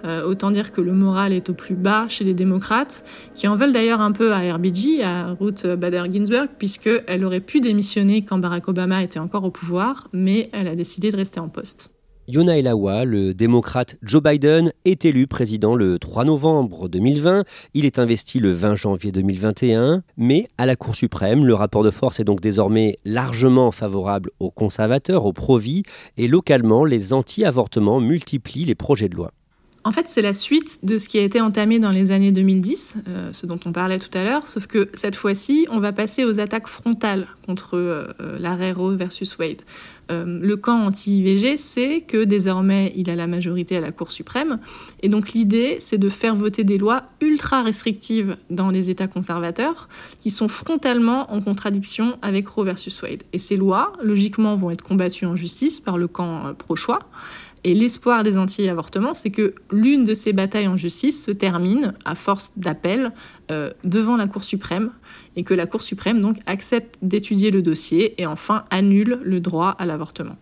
Euh, 0.04 0.24
autant 0.24 0.50
dire 0.50 0.72
que 0.72 0.80
le 0.80 0.92
moral 0.92 1.32
est 1.32 1.50
au 1.50 1.54
plus 1.54 1.74
bas 1.74 2.06
chez 2.08 2.24
les 2.24 2.34
démocrates, 2.34 3.04
qui 3.34 3.48
en 3.48 3.56
veulent 3.56 3.72
d'ailleurs 3.72 4.00
un 4.00 4.12
peu 4.12 4.32
à 4.32 4.54
RBG, 4.54 5.02
à 5.02 5.34
Ruth 5.40 5.66
Bader 5.66 6.04
Ginsburg, 6.12 6.48
puisqu'elle 6.58 7.24
aurait 7.24 7.40
pu 7.40 7.60
démissionner 7.60 8.22
quand 8.22 8.38
Barack 8.38 8.68
Obama 8.68 9.02
était 9.02 9.18
encore 9.18 9.44
au 9.44 9.50
pouvoir, 9.50 10.08
mais 10.12 10.50
elle 10.52 10.68
a 10.68 10.74
décidé 10.74 11.10
de 11.10 11.16
rester 11.16 11.40
en 11.40 11.48
poste. 11.48 11.94
Yona 12.26 12.56
Elawa, 12.56 13.04
le 13.04 13.34
démocrate 13.34 13.96
Joe 14.02 14.22
Biden, 14.22 14.72
est 14.86 15.04
élu 15.04 15.26
président 15.26 15.74
le 15.74 15.98
3 15.98 16.24
novembre 16.24 16.88
2020. 16.88 17.44
Il 17.74 17.84
est 17.84 17.98
investi 17.98 18.38
le 18.38 18.52
20 18.52 18.76
janvier 18.76 19.12
2021. 19.12 20.02
Mais 20.16 20.48
à 20.56 20.64
la 20.64 20.74
Cour 20.74 20.96
suprême, 20.96 21.44
le 21.44 21.54
rapport 21.54 21.82
de 21.82 21.90
force 21.90 22.20
est 22.20 22.24
donc 22.24 22.40
désormais 22.40 22.94
largement 23.04 23.70
favorable 23.72 24.30
aux 24.40 24.50
conservateurs, 24.50 25.26
aux 25.26 25.34
pro-vie, 25.34 25.82
et 26.16 26.26
localement, 26.26 26.86
les 26.86 27.12
anti-avortements 27.12 28.00
multiplient 28.00 28.64
les 28.64 28.74
projets 28.74 29.10
de 29.10 29.16
loi. 29.16 29.30
En 29.86 29.92
fait, 29.92 30.08
c'est 30.08 30.22
la 30.22 30.32
suite 30.32 30.80
de 30.82 30.96
ce 30.96 31.10
qui 31.10 31.18
a 31.18 31.22
été 31.22 31.42
entamé 31.42 31.78
dans 31.78 31.90
les 31.90 32.10
années 32.10 32.32
2010, 32.32 32.96
euh, 33.06 33.32
ce 33.34 33.44
dont 33.44 33.60
on 33.66 33.72
parlait 33.72 33.98
tout 33.98 34.16
à 34.16 34.24
l'heure, 34.24 34.48
sauf 34.48 34.66
que 34.66 34.88
cette 34.94 35.14
fois-ci, 35.14 35.66
on 35.70 35.78
va 35.78 35.92
passer 35.92 36.24
aux 36.24 36.40
attaques 36.40 36.68
frontales 36.68 37.26
contre 37.46 37.76
euh, 37.76 38.06
l'arrêt 38.40 38.72
Roe 38.72 38.96
versus 38.96 39.36
Wade. 39.36 39.60
Euh, 40.10 40.38
le 40.40 40.56
camp 40.56 40.86
anti-IVG 40.86 41.58
sait 41.58 42.00
que 42.00 42.24
désormais, 42.24 42.94
il 42.96 43.10
a 43.10 43.14
la 43.14 43.26
majorité 43.26 43.76
à 43.76 43.82
la 43.82 43.92
Cour 43.92 44.10
suprême, 44.10 44.58
et 45.02 45.10
donc 45.10 45.32
l'idée, 45.32 45.76
c'est 45.80 45.98
de 45.98 46.08
faire 46.08 46.34
voter 46.34 46.64
des 46.64 46.78
lois 46.78 47.02
ultra 47.20 47.62
restrictives 47.62 48.38
dans 48.48 48.70
les 48.70 48.88
États 48.88 49.06
conservateurs, 49.06 49.90
qui 50.22 50.30
sont 50.30 50.48
frontalement 50.48 51.30
en 51.30 51.42
contradiction 51.42 52.16
avec 52.22 52.48
Roe 52.48 52.64
versus 52.64 53.02
Wade. 53.02 53.22
Et 53.34 53.38
ces 53.38 53.56
lois, 53.56 53.92
logiquement, 54.02 54.56
vont 54.56 54.70
être 54.70 54.82
combattues 54.82 55.26
en 55.26 55.36
justice 55.36 55.78
par 55.78 55.98
le 55.98 56.08
camp 56.08 56.54
pro-choix. 56.56 57.00
Et 57.64 57.72
l'espoir 57.72 58.22
des 58.22 58.36
anti-avortements, 58.36 59.14
c'est 59.14 59.30
que 59.30 59.54
l'une 59.72 60.04
de 60.04 60.12
ces 60.12 60.34
batailles 60.34 60.68
en 60.68 60.76
justice 60.76 61.24
se 61.24 61.30
termine, 61.30 61.94
à 62.04 62.14
force 62.14 62.52
d'appel, 62.56 63.12
euh, 63.50 63.70
devant 63.84 64.16
la 64.16 64.26
Cour 64.26 64.44
suprême, 64.44 64.90
et 65.34 65.44
que 65.44 65.54
la 65.54 65.66
Cour 65.66 65.82
suprême 65.82 66.20
donc 66.20 66.36
accepte 66.44 66.96
d'étudier 67.00 67.50
le 67.50 67.62
dossier 67.62 68.20
et 68.20 68.26
enfin 68.26 68.64
annule 68.70 69.18
le 69.22 69.40
droit 69.40 69.70
à 69.70 69.86
l'avortement. 69.86 70.36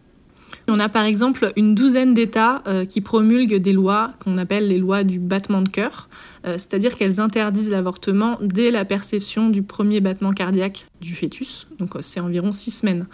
On 0.69 0.79
a 0.79 0.89
par 0.89 1.05
exemple 1.05 1.53
une 1.57 1.75
douzaine 1.75 2.15
d'États 2.15 2.63
euh, 2.67 2.85
qui 2.85 3.01
promulguent 3.01 3.57
des 3.57 3.73
lois 3.73 4.13
qu'on 4.23 4.39
appelle 4.39 4.69
les 4.69 4.79
lois 4.79 5.05
du 5.05 5.19
battement 5.19 5.63
de 5.63 5.69
cœur, 5.69 6.09
euh, 6.47 6.53
c'est-à-dire 6.53 6.97
qu'elles 6.97 7.21
interdisent 7.21 7.71
l'avortement 7.71 8.39
dès 8.41 8.71
la 8.71 8.85
perception 8.85 9.49
du 9.49 9.63
premier 9.63 10.01
battement 10.01 10.33
cardiaque 10.33 10.87
du 11.01 11.15
fœtus. 11.15 11.67
Donc 11.79 11.97
euh, 11.97 12.01
c'est 12.03 12.21
environ 12.21 12.53
six 12.53 12.71
semaines. 12.71 13.07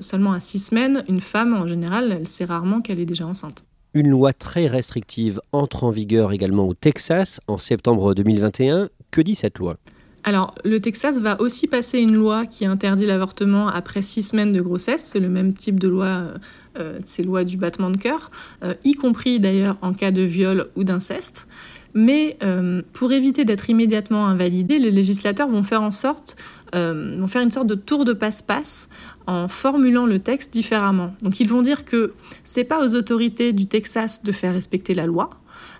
seulement 0.00 0.32
à 0.32 0.40
six 0.40 0.58
semaines, 0.58 1.04
une 1.08 1.20
femme 1.20 1.54
en 1.54 1.66
général, 1.66 2.16
elle 2.18 2.26
sait 2.26 2.44
rarement 2.44 2.80
qu'elle 2.80 3.00
est 3.00 3.06
déjà 3.06 3.26
enceinte. 3.26 3.64
Une 3.92 4.08
loi 4.08 4.32
très 4.32 4.66
restrictive 4.66 5.40
entre 5.52 5.84
en 5.84 5.90
vigueur 5.90 6.32
également 6.32 6.66
au 6.66 6.74
Texas 6.74 7.40
en 7.46 7.58
septembre 7.58 8.14
2021. 8.14 8.88
Que 9.12 9.20
dit 9.20 9.36
cette 9.36 9.58
loi? 9.58 9.76
Alors, 10.24 10.52
le 10.64 10.80
Texas 10.80 11.20
va 11.20 11.38
aussi 11.40 11.66
passer 11.66 12.00
une 12.00 12.14
loi 12.14 12.46
qui 12.46 12.64
interdit 12.64 13.04
l'avortement 13.04 13.68
après 13.68 14.00
six 14.00 14.22
semaines 14.22 14.52
de 14.52 14.62
grossesse. 14.62 15.10
C'est 15.12 15.20
le 15.20 15.28
même 15.28 15.52
type 15.52 15.78
de 15.78 15.86
loi, 15.86 16.06
euh, 16.06 16.38
euh 16.78 16.98
ces 17.04 17.22
lois 17.22 17.44
du 17.44 17.58
battement 17.58 17.90
de 17.90 17.98
cœur, 17.98 18.30
euh, 18.64 18.72
y 18.84 18.94
compris 18.94 19.38
d'ailleurs 19.38 19.76
en 19.82 19.92
cas 19.92 20.10
de 20.10 20.22
viol 20.22 20.68
ou 20.76 20.84
d'inceste. 20.84 21.46
Mais 21.92 22.38
euh, 22.42 22.80
pour 22.94 23.12
éviter 23.12 23.44
d'être 23.44 23.68
immédiatement 23.68 24.26
invalidé, 24.26 24.78
les 24.78 24.90
législateurs 24.90 25.48
vont 25.48 25.62
faire 25.62 25.82
en 25.82 25.92
sorte, 25.92 26.36
vont 26.72 27.28
faire 27.28 27.42
une 27.42 27.52
sorte 27.52 27.68
de 27.68 27.76
tour 27.76 28.04
de 28.04 28.12
passe-passe 28.12 28.88
en 29.28 29.46
formulant 29.46 30.06
le 30.06 30.18
texte 30.18 30.52
différemment. 30.52 31.14
Donc 31.22 31.38
ils 31.38 31.48
vont 31.48 31.62
dire 31.62 31.84
que 31.84 32.14
c'est 32.42 32.64
pas 32.64 32.84
aux 32.84 32.96
autorités 32.96 33.52
du 33.52 33.66
Texas 33.66 34.24
de 34.24 34.32
faire 34.32 34.54
respecter 34.54 34.92
la 34.92 35.06
loi, 35.06 35.30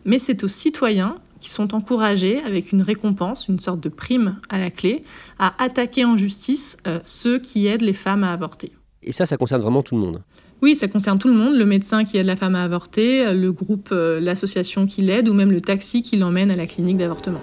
mais 0.04 0.20
c'est 0.20 0.44
aux 0.44 0.48
citoyens 0.48 1.16
qui 1.44 1.50
sont 1.50 1.74
encouragés, 1.74 2.40
avec 2.42 2.72
une 2.72 2.80
récompense, 2.80 3.48
une 3.48 3.60
sorte 3.60 3.78
de 3.78 3.90
prime 3.90 4.38
à 4.48 4.58
la 4.58 4.70
clé, 4.70 5.04
à 5.38 5.62
attaquer 5.62 6.06
en 6.06 6.16
justice 6.16 6.78
euh, 6.86 7.00
ceux 7.04 7.38
qui 7.38 7.66
aident 7.66 7.82
les 7.82 7.92
femmes 7.92 8.24
à 8.24 8.32
avorter. 8.32 8.72
Et 9.02 9.12
ça, 9.12 9.26
ça 9.26 9.36
concerne 9.36 9.60
vraiment 9.60 9.82
tout 9.82 9.94
le 9.94 10.00
monde 10.00 10.22
oui, 10.62 10.74
ça 10.74 10.88
concerne 10.88 11.18
tout 11.18 11.28
le 11.28 11.34
monde, 11.34 11.56
le 11.56 11.66
médecin 11.66 12.04
qui 12.04 12.16
aide 12.16 12.24
la 12.24 12.36
femme 12.36 12.54
à 12.54 12.62
avorter, 12.64 13.34
le 13.34 13.52
groupe, 13.52 13.90
euh, 13.92 14.18
l'association 14.18 14.86
qui 14.86 15.02
l'aide 15.02 15.28
ou 15.28 15.34
même 15.34 15.52
le 15.52 15.60
taxi 15.60 16.00
qui 16.00 16.16
l'emmène 16.16 16.50
à 16.50 16.56
la 16.56 16.66
clinique 16.66 16.96
d'avortement. 16.96 17.40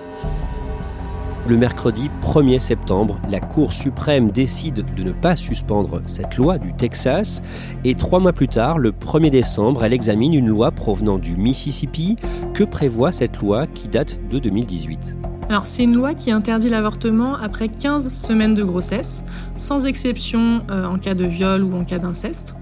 Le 1.47 1.57
mercredi 1.57 2.09
1er 2.21 2.59
septembre, 2.59 3.19
la 3.29 3.39
Cour 3.39 3.73
suprême 3.73 4.29
décide 4.29 4.85
de 4.95 5.03
ne 5.03 5.11
pas 5.11 5.35
suspendre 5.35 6.01
cette 6.05 6.37
loi 6.37 6.59
du 6.59 6.71
Texas 6.73 7.41
et 7.83 7.95
trois 7.95 8.19
mois 8.19 8.31
plus 8.31 8.47
tard, 8.47 8.77
le 8.77 8.91
1er 8.91 9.31
décembre, 9.31 9.83
elle 9.83 9.93
examine 9.93 10.35
une 10.35 10.47
loi 10.47 10.69
provenant 10.71 11.17
du 11.17 11.35
Mississippi. 11.35 12.15
Que 12.53 12.63
prévoit 12.63 13.11
cette 13.11 13.39
loi 13.39 13.65
qui 13.65 13.87
date 13.87 14.19
de 14.29 14.39
2018 14.39 15.17
alors, 15.49 15.65
c'est 15.65 15.83
une 15.83 15.97
loi 15.97 16.13
qui 16.13 16.31
interdit 16.31 16.69
l'avortement 16.69 17.35
après 17.35 17.67
15 17.67 18.09
semaines 18.09 18.53
de 18.53 18.63
grossesse, 18.63 19.25
sans 19.57 19.85
exception 19.85 20.61
euh, 20.71 20.85
en 20.85 20.97
cas 20.97 21.13
de 21.13 21.25
viol 21.25 21.63
ou 21.63 21.75
en 21.75 21.83
cas 21.83 21.99
d'inceste 21.99 22.55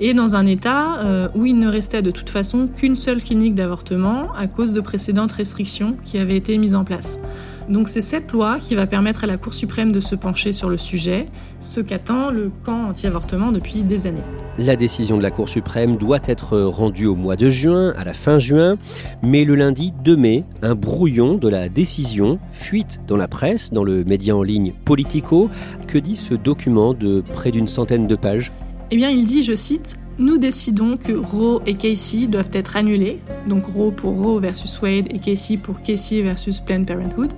et 0.00 0.14
dans 0.14 0.34
un 0.34 0.46
État 0.46 0.98
euh, 1.00 1.28
où 1.34 1.46
il 1.46 1.58
ne 1.58 1.68
restait 1.68 2.02
de 2.02 2.10
toute 2.10 2.30
façon 2.30 2.66
qu'une 2.66 2.96
seule 2.96 3.22
clinique 3.22 3.54
d'avortement 3.54 4.32
à 4.34 4.46
cause 4.48 4.72
de 4.72 4.80
précédentes 4.80 5.32
restrictions 5.32 5.96
qui 6.04 6.18
avaient 6.18 6.36
été 6.36 6.58
mises 6.58 6.74
en 6.74 6.84
place. 6.84 7.20
Donc 7.68 7.88
c'est 7.88 8.00
cette 8.00 8.32
loi 8.32 8.58
qui 8.60 8.74
va 8.74 8.86
permettre 8.86 9.24
à 9.24 9.26
la 9.26 9.36
Cour 9.36 9.54
suprême 9.54 9.92
de 9.92 10.00
se 10.00 10.14
pencher 10.14 10.52
sur 10.52 10.68
le 10.68 10.76
sujet, 10.76 11.26
ce 11.60 11.80
qu'attend 11.80 12.30
le 12.30 12.50
camp 12.64 12.88
anti-avortement 12.88 13.52
depuis 13.52 13.82
des 13.82 14.06
années. 14.06 14.22
La 14.58 14.76
décision 14.76 15.16
de 15.16 15.22
la 15.22 15.30
Cour 15.30 15.48
suprême 15.48 15.96
doit 15.96 16.20
être 16.24 16.58
rendue 16.58 17.06
au 17.06 17.14
mois 17.14 17.36
de 17.36 17.48
juin, 17.48 17.94
à 17.96 18.04
la 18.04 18.14
fin 18.14 18.38
juin, 18.38 18.76
mais 19.22 19.44
le 19.44 19.54
lundi 19.54 19.92
2 20.04 20.16
mai, 20.16 20.44
un 20.62 20.74
brouillon 20.74 21.36
de 21.38 21.48
la 21.48 21.68
décision 21.68 22.38
fuite 22.52 23.00
dans 23.06 23.16
la 23.16 23.28
presse, 23.28 23.72
dans 23.72 23.84
le 23.84 24.04
média 24.04 24.36
en 24.36 24.42
ligne 24.42 24.74
Politico. 24.84 25.48
Que 25.86 25.98
dit 25.98 26.16
ce 26.16 26.34
document 26.34 26.94
de 26.94 27.22
près 27.32 27.50
d'une 27.50 27.68
centaine 27.68 28.06
de 28.06 28.16
pages? 28.16 28.52
Eh 28.90 28.96
bien, 28.96 29.08
il 29.08 29.24
dit, 29.24 29.42
je 29.42 29.54
cite, 29.54 29.96
Nous 30.18 30.36
décidons 30.36 30.98
que 30.98 31.12
Roe 31.12 31.60
et 31.66 31.72
Casey 31.72 32.26
doivent 32.26 32.50
être 32.52 32.76
annulés, 32.76 33.20
donc 33.48 33.64
Roe 33.64 33.90
pour 33.90 34.14
Roe 34.14 34.40
versus 34.40 34.80
Wade 34.82 35.12
et 35.12 35.18
Casey 35.18 35.56
pour 35.56 35.82
Casey 35.82 36.22
versus 36.22 36.60
Planned 36.60 36.86
Parenthood. 36.86 37.32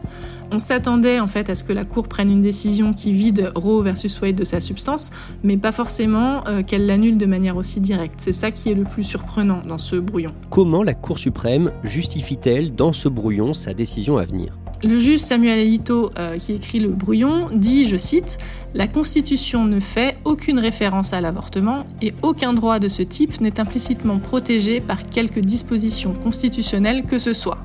On 0.50 0.59
s'attendait 0.59 1.21
en 1.21 1.28
fait 1.28 1.49
à 1.50 1.54
ce 1.54 1.64
que 1.64 1.73
la 1.73 1.85
Cour 1.85 2.09
prenne 2.09 2.31
une 2.31 2.40
décision 2.40 2.93
qui 2.93 3.12
vide 3.12 3.52
Roe 3.54 3.83
versus 3.83 4.21
Wade 4.21 4.35
de 4.35 4.45
sa 4.45 4.61
substance, 4.61 5.12
mais 5.43 5.57
pas 5.57 5.73
forcément 5.73 6.47
euh, 6.49 6.62
qu'elle 6.62 6.87
l'annule 6.87 7.16
de 7.16 7.26
manière 7.26 7.57
aussi 7.57 7.81
directe. 7.81 8.16
C'est 8.19 8.33
ça 8.33 8.50
qui 8.50 8.71
est 8.71 8.75
le 8.75 8.85
plus 8.85 9.04
surprenant 9.04 9.62
dans 9.66 9.78
ce 9.78 9.97
brouillon. 9.97 10.33
Comment 10.50 10.83
la 10.83 10.95
Cour 10.95 11.19
suprême 11.19 11.71
justifie-t-elle 11.85 12.75
dans 12.75 12.93
ce 12.93 13.09
brouillon 13.09 13.52
sa 13.52 13.73
décision 13.73 14.19
à 14.19 14.25
venir? 14.25 14.59
Le 14.85 14.99
juge 14.99 15.21
Samuel 15.21 15.61
Alito, 15.61 16.11
euh, 16.19 16.37
qui 16.37 16.53
écrit 16.53 16.79
le 16.79 16.91
brouillon, 16.91 17.49
dit, 17.53 17.88
je 17.88 17.97
cite, 17.97 18.38
La 18.75 18.87
Constitution 18.87 19.64
ne 19.64 19.81
fait 19.81 20.17
aucune 20.25 20.59
référence 20.59 21.12
à 21.12 21.21
l'avortement 21.21 21.85
et 22.03 22.12
aucun 22.23 22.53
droit 22.53 22.79
de 22.79 22.88
ce 22.88 23.03
type 23.03 23.41
n'est 23.41 23.61
implicitement 23.61 24.19
protégé 24.19 24.81
par 24.81 25.03
quelque 25.05 25.41
disposition 25.41 26.12
constitutionnelle 26.12 27.05
que 27.05 27.19
ce 27.19 27.33
soit. 27.33 27.59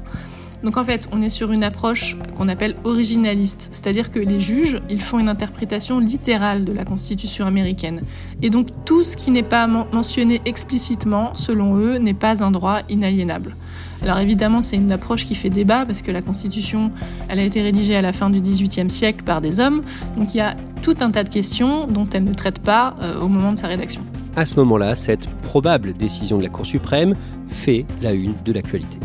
Donc 0.63 0.75
en 0.75 0.83
fait, 0.83 1.07
on 1.13 1.21
est 1.21 1.29
sur 1.29 1.51
une 1.51 1.63
approche 1.63 2.17
qu'on 2.37 2.49
appelle 2.49 2.75
originaliste, 2.83 3.69
c'est-à-dire 3.71 4.11
que 4.11 4.19
les 4.19 4.39
juges, 4.39 4.81
ils 4.89 5.01
font 5.01 5.19
une 5.19 5.29
interprétation 5.29 5.99
littérale 5.99 6.65
de 6.65 6.73
la 6.73 6.83
Constitution 6.83 7.45
américaine. 7.45 8.01
Et 8.41 8.49
donc 8.49 8.67
tout 8.85 9.03
ce 9.03 9.15
qui 9.15 9.31
n'est 9.31 9.43
pas 9.43 9.67
mentionné 9.67 10.41
explicitement, 10.45 11.33
selon 11.33 11.77
eux, 11.77 11.97
n'est 11.97 12.13
pas 12.13 12.43
un 12.43 12.51
droit 12.51 12.79
inaliénable. 12.89 13.55
Alors 14.03 14.19
évidemment, 14.19 14.61
c'est 14.61 14.77
une 14.77 14.91
approche 14.91 15.25
qui 15.25 15.35
fait 15.35 15.49
débat 15.49 15.85
parce 15.85 16.01
que 16.01 16.11
la 16.11 16.21
Constitution, 16.21 16.89
elle 17.27 17.39
a 17.39 17.43
été 17.43 17.61
rédigée 17.61 17.95
à 17.95 18.01
la 18.01 18.13
fin 18.13 18.29
du 18.29 18.39
XVIIIe 18.39 18.89
siècle 18.89 19.23
par 19.23 19.41
des 19.41 19.59
hommes, 19.59 19.83
donc 20.17 20.33
il 20.33 20.37
y 20.37 20.41
a 20.41 20.55
tout 20.81 20.95
un 21.01 21.09
tas 21.11 21.23
de 21.23 21.29
questions 21.29 21.87
dont 21.87 22.07
elle 22.13 22.23
ne 22.23 22.33
traite 22.33 22.59
pas 22.59 22.95
euh, 23.01 23.19
au 23.19 23.27
moment 23.27 23.51
de 23.51 23.57
sa 23.57 23.67
rédaction. 23.67 24.01
À 24.35 24.45
ce 24.45 24.55
moment-là, 24.57 24.95
cette 24.95 25.27
probable 25.41 25.93
décision 25.93 26.37
de 26.37 26.43
la 26.43 26.49
Cour 26.49 26.65
suprême 26.65 27.15
fait 27.49 27.85
la 28.01 28.13
une 28.13 28.33
de 28.45 28.53
l'actualité. 28.53 28.97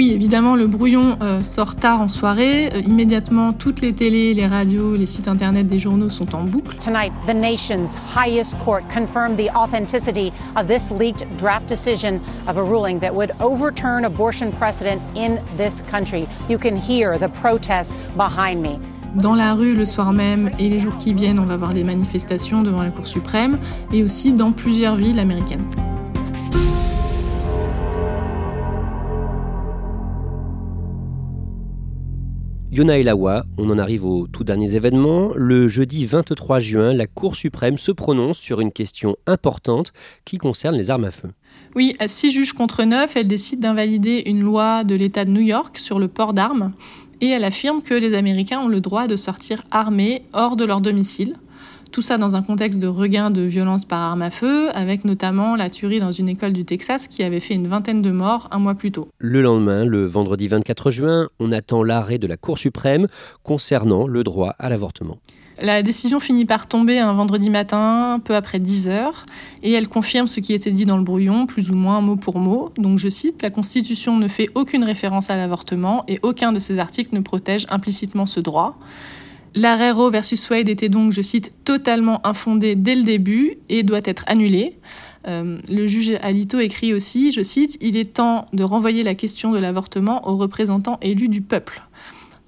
Oui, 0.00 0.12
évidemment, 0.12 0.56
le 0.56 0.66
brouillon 0.66 1.18
euh, 1.20 1.42
sort 1.42 1.76
tard 1.76 2.00
en 2.00 2.08
soirée. 2.08 2.70
Euh, 2.72 2.80
immédiatement, 2.86 3.52
toutes 3.52 3.82
les 3.82 3.92
télés, 3.92 4.32
les 4.32 4.46
radios, 4.46 4.96
les 4.96 5.04
sites 5.04 5.28
internet 5.28 5.66
des 5.66 5.78
journaux 5.78 6.08
sont 6.08 6.34
en 6.34 6.44
boucle. 6.44 6.74
Tonight, 6.78 7.12
the 7.26 7.34
nation's 7.34 7.98
highest 8.16 8.56
court 8.60 8.80
confirmed 8.88 9.36
the 9.36 9.54
authenticity 9.54 10.32
of 10.56 10.68
this 10.68 10.90
leaked 10.90 11.26
draft 11.36 11.68
decision 11.68 12.18
of 12.48 12.56
a 12.56 12.62
ruling 12.62 12.98
that 13.00 13.14
would 13.14 13.32
overturn 13.42 14.06
abortion 14.06 14.50
precedent 14.50 15.02
in 15.14 15.38
this 15.58 15.82
country. 15.82 16.26
You 16.48 16.56
can 16.56 16.76
hear 16.76 17.18
the 17.18 17.28
protests 17.28 17.98
behind 18.16 18.62
me. 18.62 18.78
Dans 19.16 19.34
la 19.34 19.52
rue 19.52 19.74
le 19.74 19.84
soir 19.84 20.14
même 20.14 20.50
et 20.58 20.70
les 20.70 20.80
jours 20.80 20.96
qui 20.96 21.12
viennent, 21.12 21.38
on 21.38 21.44
va 21.44 21.58
voir 21.58 21.74
des 21.74 21.84
manifestations 21.84 22.62
devant 22.62 22.82
la 22.82 22.90
Cour 22.90 23.06
suprême 23.06 23.58
et 23.92 24.02
aussi 24.02 24.32
dans 24.32 24.52
plusieurs 24.52 24.96
villes 24.96 25.18
américaines. 25.18 25.66
Yona 32.80 32.96
Elawa, 32.96 33.44
on 33.58 33.68
en 33.68 33.76
arrive 33.76 34.06
aux 34.06 34.26
tout 34.26 34.42
derniers 34.42 34.74
événements. 34.74 35.32
Le 35.36 35.68
jeudi 35.68 36.06
23 36.06 36.60
juin, 36.60 36.94
la 36.94 37.06
Cour 37.06 37.36
suprême 37.36 37.76
se 37.76 37.92
prononce 37.92 38.38
sur 38.38 38.62
une 38.62 38.72
question 38.72 39.16
importante 39.26 39.92
qui 40.24 40.38
concerne 40.38 40.76
les 40.76 40.88
armes 40.88 41.04
à 41.04 41.10
feu. 41.10 41.28
Oui, 41.76 41.94
à 41.98 42.08
six 42.08 42.30
juges 42.30 42.54
contre 42.54 42.84
neuf, 42.84 43.16
elle 43.16 43.28
décide 43.28 43.60
d'invalider 43.60 44.22
une 44.24 44.40
loi 44.40 44.82
de 44.84 44.94
l'État 44.94 45.26
de 45.26 45.30
New 45.30 45.42
York 45.42 45.76
sur 45.76 45.98
le 45.98 46.08
port 46.08 46.32
d'armes 46.32 46.72
et 47.20 47.26
elle 47.26 47.44
affirme 47.44 47.82
que 47.82 47.92
les 47.92 48.14
Américains 48.14 48.60
ont 48.60 48.68
le 48.68 48.80
droit 48.80 49.06
de 49.06 49.16
sortir 49.16 49.62
armés 49.70 50.22
hors 50.32 50.56
de 50.56 50.64
leur 50.64 50.80
domicile. 50.80 51.36
Tout 51.92 52.02
ça 52.02 52.18
dans 52.18 52.36
un 52.36 52.42
contexte 52.42 52.78
de 52.78 52.86
regain 52.86 53.32
de 53.32 53.42
violence 53.42 53.84
par 53.84 54.00
arme 54.00 54.22
à 54.22 54.30
feu, 54.30 54.68
avec 54.74 55.04
notamment 55.04 55.56
la 55.56 55.70
tuerie 55.70 55.98
dans 55.98 56.12
une 56.12 56.28
école 56.28 56.52
du 56.52 56.64
Texas 56.64 57.08
qui 57.08 57.24
avait 57.24 57.40
fait 57.40 57.54
une 57.54 57.66
vingtaine 57.66 58.00
de 58.00 58.12
morts 58.12 58.48
un 58.52 58.60
mois 58.60 58.76
plus 58.76 58.92
tôt. 58.92 59.08
Le 59.18 59.42
lendemain, 59.42 59.84
le 59.84 60.06
vendredi 60.06 60.46
24 60.46 60.92
juin, 60.92 61.28
on 61.40 61.50
attend 61.50 61.82
l'arrêt 61.82 62.18
de 62.18 62.28
la 62.28 62.36
Cour 62.36 62.58
suprême 62.58 63.08
concernant 63.42 64.06
le 64.06 64.22
droit 64.22 64.54
à 64.60 64.68
l'avortement. 64.68 65.18
La 65.60 65.82
décision 65.82 66.20
finit 66.20 66.46
par 66.46 66.68
tomber 66.68 67.00
un 67.00 67.12
vendredi 67.12 67.50
matin, 67.50 68.20
peu 68.24 68.36
après 68.36 68.60
10 68.60 68.88
heures, 68.88 69.26
et 69.64 69.72
elle 69.72 69.88
confirme 69.88 70.28
ce 70.28 70.38
qui 70.38 70.54
était 70.54 70.70
dit 70.70 70.86
dans 70.86 70.96
le 70.96 71.02
brouillon, 71.02 71.44
plus 71.46 71.70
ou 71.70 71.74
moins 71.74 72.00
mot 72.00 72.16
pour 72.16 72.38
mot. 72.38 72.70
Donc 72.78 72.98
je 72.98 73.08
cite, 73.08 73.42
La 73.42 73.50
Constitution 73.50 74.16
ne 74.16 74.28
fait 74.28 74.48
aucune 74.54 74.84
référence 74.84 75.28
à 75.28 75.36
l'avortement 75.36 76.04
et 76.06 76.20
aucun 76.22 76.52
de 76.52 76.60
ses 76.60 76.78
articles 76.78 77.14
ne 77.14 77.20
protège 77.20 77.66
implicitement 77.68 78.26
ce 78.26 78.38
droit. 78.38 78.78
L'arrêt 79.54 79.90
Roe 79.90 80.10
versus 80.10 80.48
Wade 80.48 80.68
était 80.68 80.88
donc, 80.88 81.12
je 81.12 81.22
cite, 81.22 81.52
totalement 81.64 82.24
infondé 82.24 82.76
dès 82.76 82.94
le 82.94 83.02
début 83.02 83.58
et 83.68 83.82
doit 83.82 84.00
être 84.04 84.24
annulé. 84.26 84.78
Euh, 85.28 85.58
le 85.68 85.86
juge 85.86 86.12
Alito 86.22 86.60
écrit 86.60 86.94
aussi, 86.94 87.32
je 87.32 87.42
cite, 87.42 87.76
Il 87.80 87.96
est 87.96 88.14
temps 88.14 88.46
de 88.52 88.62
renvoyer 88.62 89.02
la 89.02 89.14
question 89.14 89.50
de 89.50 89.58
l'avortement 89.58 90.28
aux 90.28 90.36
représentants 90.36 90.98
élus 91.02 91.28
du 91.28 91.40
peuple. 91.40 91.82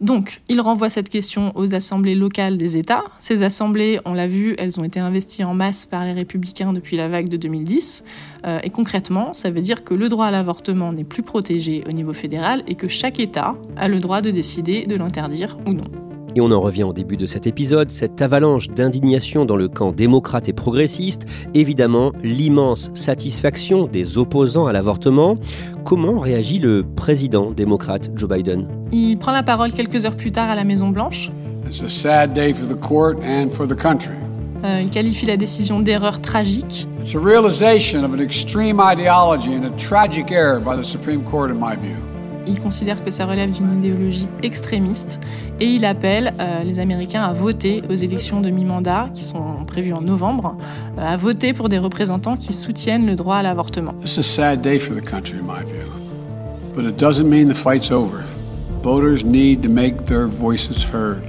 Donc, 0.01 0.43
il 0.49 0.61
renvoie 0.61 0.91
cette 0.91 1.09
question 1.09 1.53
aux 1.55 1.75
assemblées 1.75 2.17
locales 2.17 2.57
des 2.57 2.77
États. 2.77 3.05
Ces 3.21 3.45
assemblées, 3.45 4.01
on 4.05 4.15
l'a 4.15 4.27
vu, 4.27 4.57
elles 4.59 4.81
ont 4.81 4.85
été 4.85 4.99
investies 4.99 5.45
en 5.45 5.55
masse 5.55 5.87
par 5.87 6.05
les 6.05 6.13
républicains 6.13 6.73
depuis 6.73 6.97
la 6.97 7.07
vague 7.07 7.29
de 7.29 7.37
2010. 7.37 8.03
Euh, 8.45 8.59
et 8.65 8.71
concrètement, 8.71 9.33
ça 9.33 9.51
veut 9.51 9.61
dire 9.61 9.85
que 9.85 9.95
le 9.95 10.09
droit 10.09 10.27
à 10.27 10.31
l'avortement 10.33 10.93
n'est 10.93 11.05
plus 11.05 11.23
protégé 11.23 11.85
au 11.89 11.93
niveau 11.93 12.15
fédéral 12.15 12.63
et 12.67 12.75
que 12.75 12.89
chaque 12.89 13.21
État 13.21 13.55
a 13.77 13.87
le 13.87 14.01
droit 14.01 14.23
de 14.23 14.33
décider 14.33 14.87
de 14.87 14.97
l'interdire 14.97 15.57
ou 15.69 15.73
non. 15.73 16.12
Et 16.35 16.41
on 16.41 16.51
en 16.51 16.61
revient 16.61 16.85
au 16.85 16.93
début 16.93 17.17
de 17.17 17.27
cet 17.27 17.47
épisode, 17.47 17.91
cette 17.91 18.23
avalanche 18.23 18.69
d'indignation 18.69 19.45
dans 19.45 19.57
le 19.57 19.69
camp 19.69 19.93
démocrate 19.93 20.49
et 20.49 20.53
progressiste, 20.53 21.27
évidemment 21.55 22.13
l'immense 22.23 22.91
satisfaction 22.95 23.87
des 23.87 24.17
opposants 24.19 24.67
à 24.67 24.73
l'avortement. 24.73 25.37
Comment 25.85 26.19
réagit 26.19 26.59
le 26.59 26.85
président 26.85 27.51
démocrate 27.51 28.11
Joe 28.17 28.31
Biden? 28.31 28.67
Il 28.93 29.19
prend 29.19 29.33
la 29.33 29.43
parole 29.43 29.73
quelques 29.73 30.07
heures 30.07 30.17
plus 30.17 30.33
tard 30.33 30.49
à 30.49 30.55
la 30.55 30.65
Maison 30.65 30.89
Blanche. 30.89 31.31
Euh, 34.65 34.81
il 34.81 34.91
qualifie 34.91 35.27
la 35.27 35.37
décision 35.37 35.81
d'erreur 35.81 36.21
tragique. 36.21 36.87
It's 37.01 37.15
a 37.15 37.19
realization 37.19 38.05
of 38.05 38.15
an 38.15 38.21
extreme 38.21 38.81
ideology 38.81 39.55
and 39.55 39.65
a 39.65 39.71
tragic 39.77 40.31
error 40.31 40.61
by 40.61 40.77
the 40.77 40.85
Supreme 40.85 41.25
Court 41.25 41.51
in 41.51 41.59
my 41.59 41.75
view. 41.75 41.97
Il 42.47 42.61
considère 42.61 43.05
que 43.05 43.11
ça 43.11 43.27
relève 43.27 43.51
d'une 43.51 43.79
idéologie 43.79 44.29
extrémiste 44.43 45.21
et 45.61 45.67
il 45.67 45.85
appelle 45.85 46.35
euh, 46.41 46.65
les 46.65 46.79
Américains 46.79 47.23
à 47.23 47.33
voter 47.33 47.83
aux 47.89 47.95
élections 47.95 48.41
de 48.41 48.51
mi-mandat 48.51 49.11
qui 49.15 49.23
sont 49.23 49.65
prévues 49.67 49.93
en 49.93 50.01
novembre, 50.01 50.57
euh, 50.99 51.13
à 51.13 51.17
voter 51.17 51.53
pour 51.53 51.69
des 51.69 51.79
représentants 51.79 52.37
qui 52.37 52.53
soutiennent 52.53 53.07
le 53.07 53.15
droit 53.15 53.37
à 53.37 53.43
l'avortement. 53.43 53.95
Is 54.05 54.19
a 54.19 54.23
sad 54.23 54.63
day 54.63 54.79
for 54.79 54.95
the 54.95 55.05
country 55.05 55.39
in 55.39 55.45
my 55.45 55.65
view. 55.65 55.87
But 56.75 56.85
it 56.85 56.97
doesn't 56.97 57.29
mean 57.29 57.49
the 57.49 57.57
fight's 57.57 57.91
over. 57.91 58.25
Voters 58.83 59.25
need 59.25 59.63
to 59.63 59.69
make 59.69 60.07
their 60.07 60.27
voices 60.27 60.85
heard. 60.85 61.23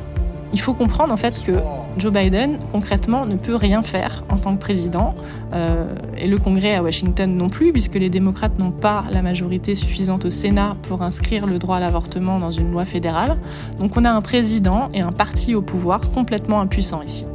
Il 0.53 0.59
faut 0.59 0.73
comprendre 0.73 1.13
en 1.13 1.17
fait 1.17 1.41
que 1.43 1.51
Joe 1.97 2.11
Biden, 2.11 2.57
concrètement, 2.71 3.25
ne 3.25 3.35
peut 3.35 3.55
rien 3.55 3.83
faire 3.83 4.23
en 4.29 4.37
tant 4.37 4.55
que 4.55 4.59
président, 4.59 5.15
euh, 5.53 5.85
et 6.17 6.27
le 6.27 6.37
Congrès 6.37 6.75
à 6.75 6.83
Washington 6.83 7.35
non 7.35 7.49
plus, 7.49 7.71
puisque 7.71 7.95
les 7.95 8.09
démocrates 8.09 8.57
n'ont 8.57 8.71
pas 8.71 9.03
la 9.11 9.21
majorité 9.21 9.75
suffisante 9.75 10.25
au 10.25 10.31
Sénat 10.31 10.75
pour 10.83 11.01
inscrire 11.01 11.45
le 11.45 11.59
droit 11.59 11.77
à 11.77 11.79
l'avortement 11.79 12.39
dans 12.39 12.51
une 12.51 12.71
loi 12.71 12.85
fédérale. 12.85 13.37
Donc 13.79 13.95
on 13.95 14.05
a 14.05 14.11
un 14.11 14.21
président 14.21 14.89
et 14.93 15.01
un 15.01 15.11
parti 15.11 15.53
au 15.55 15.61
pouvoir 15.61 16.09
complètement 16.11 16.61
impuissants 16.61 17.01
ici. 17.01 17.25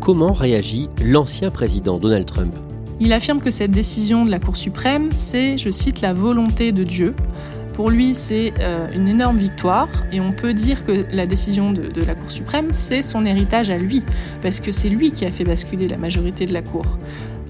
Comment 0.00 0.32
réagit 0.32 0.90
l'ancien 1.00 1.50
président 1.50 1.98
Donald 1.98 2.26
Trump? 2.26 2.54
Il 3.00 3.12
affirme 3.12 3.40
que 3.40 3.50
cette 3.50 3.70
décision 3.70 4.24
de 4.24 4.30
la 4.30 4.38
Cour 4.38 4.56
suprême, 4.56 5.10
c'est, 5.14 5.56
je 5.56 5.70
cite, 5.70 6.02
la 6.02 6.12
volonté 6.12 6.72
de 6.72 6.84
Dieu. 6.84 7.16
Pour 7.82 7.90
lui, 7.90 8.14
c'est 8.14 8.54
euh, 8.60 8.86
une 8.94 9.08
énorme 9.08 9.38
victoire 9.38 9.88
et 10.12 10.20
on 10.20 10.30
peut 10.30 10.54
dire 10.54 10.84
que 10.84 11.04
la 11.10 11.26
décision 11.26 11.72
de, 11.72 12.04
la 12.04 12.14
Cour 12.14 12.30
suprême, 12.30 12.68
c'est 12.70 13.02
son 13.02 13.26
héritage 13.26 13.70
à 13.70 13.76
lui, 13.76 14.04
parce 14.40 14.60
que 14.60 14.70
c'est 14.70 14.88
lui 14.88 15.10
qui 15.10 15.24
a 15.24 15.32
fait 15.32 15.42
basculer 15.42 15.88
la 15.88 15.96
majorité 15.96 16.46
de 16.46 16.52
la 16.52 16.62
Cour. 16.62 16.84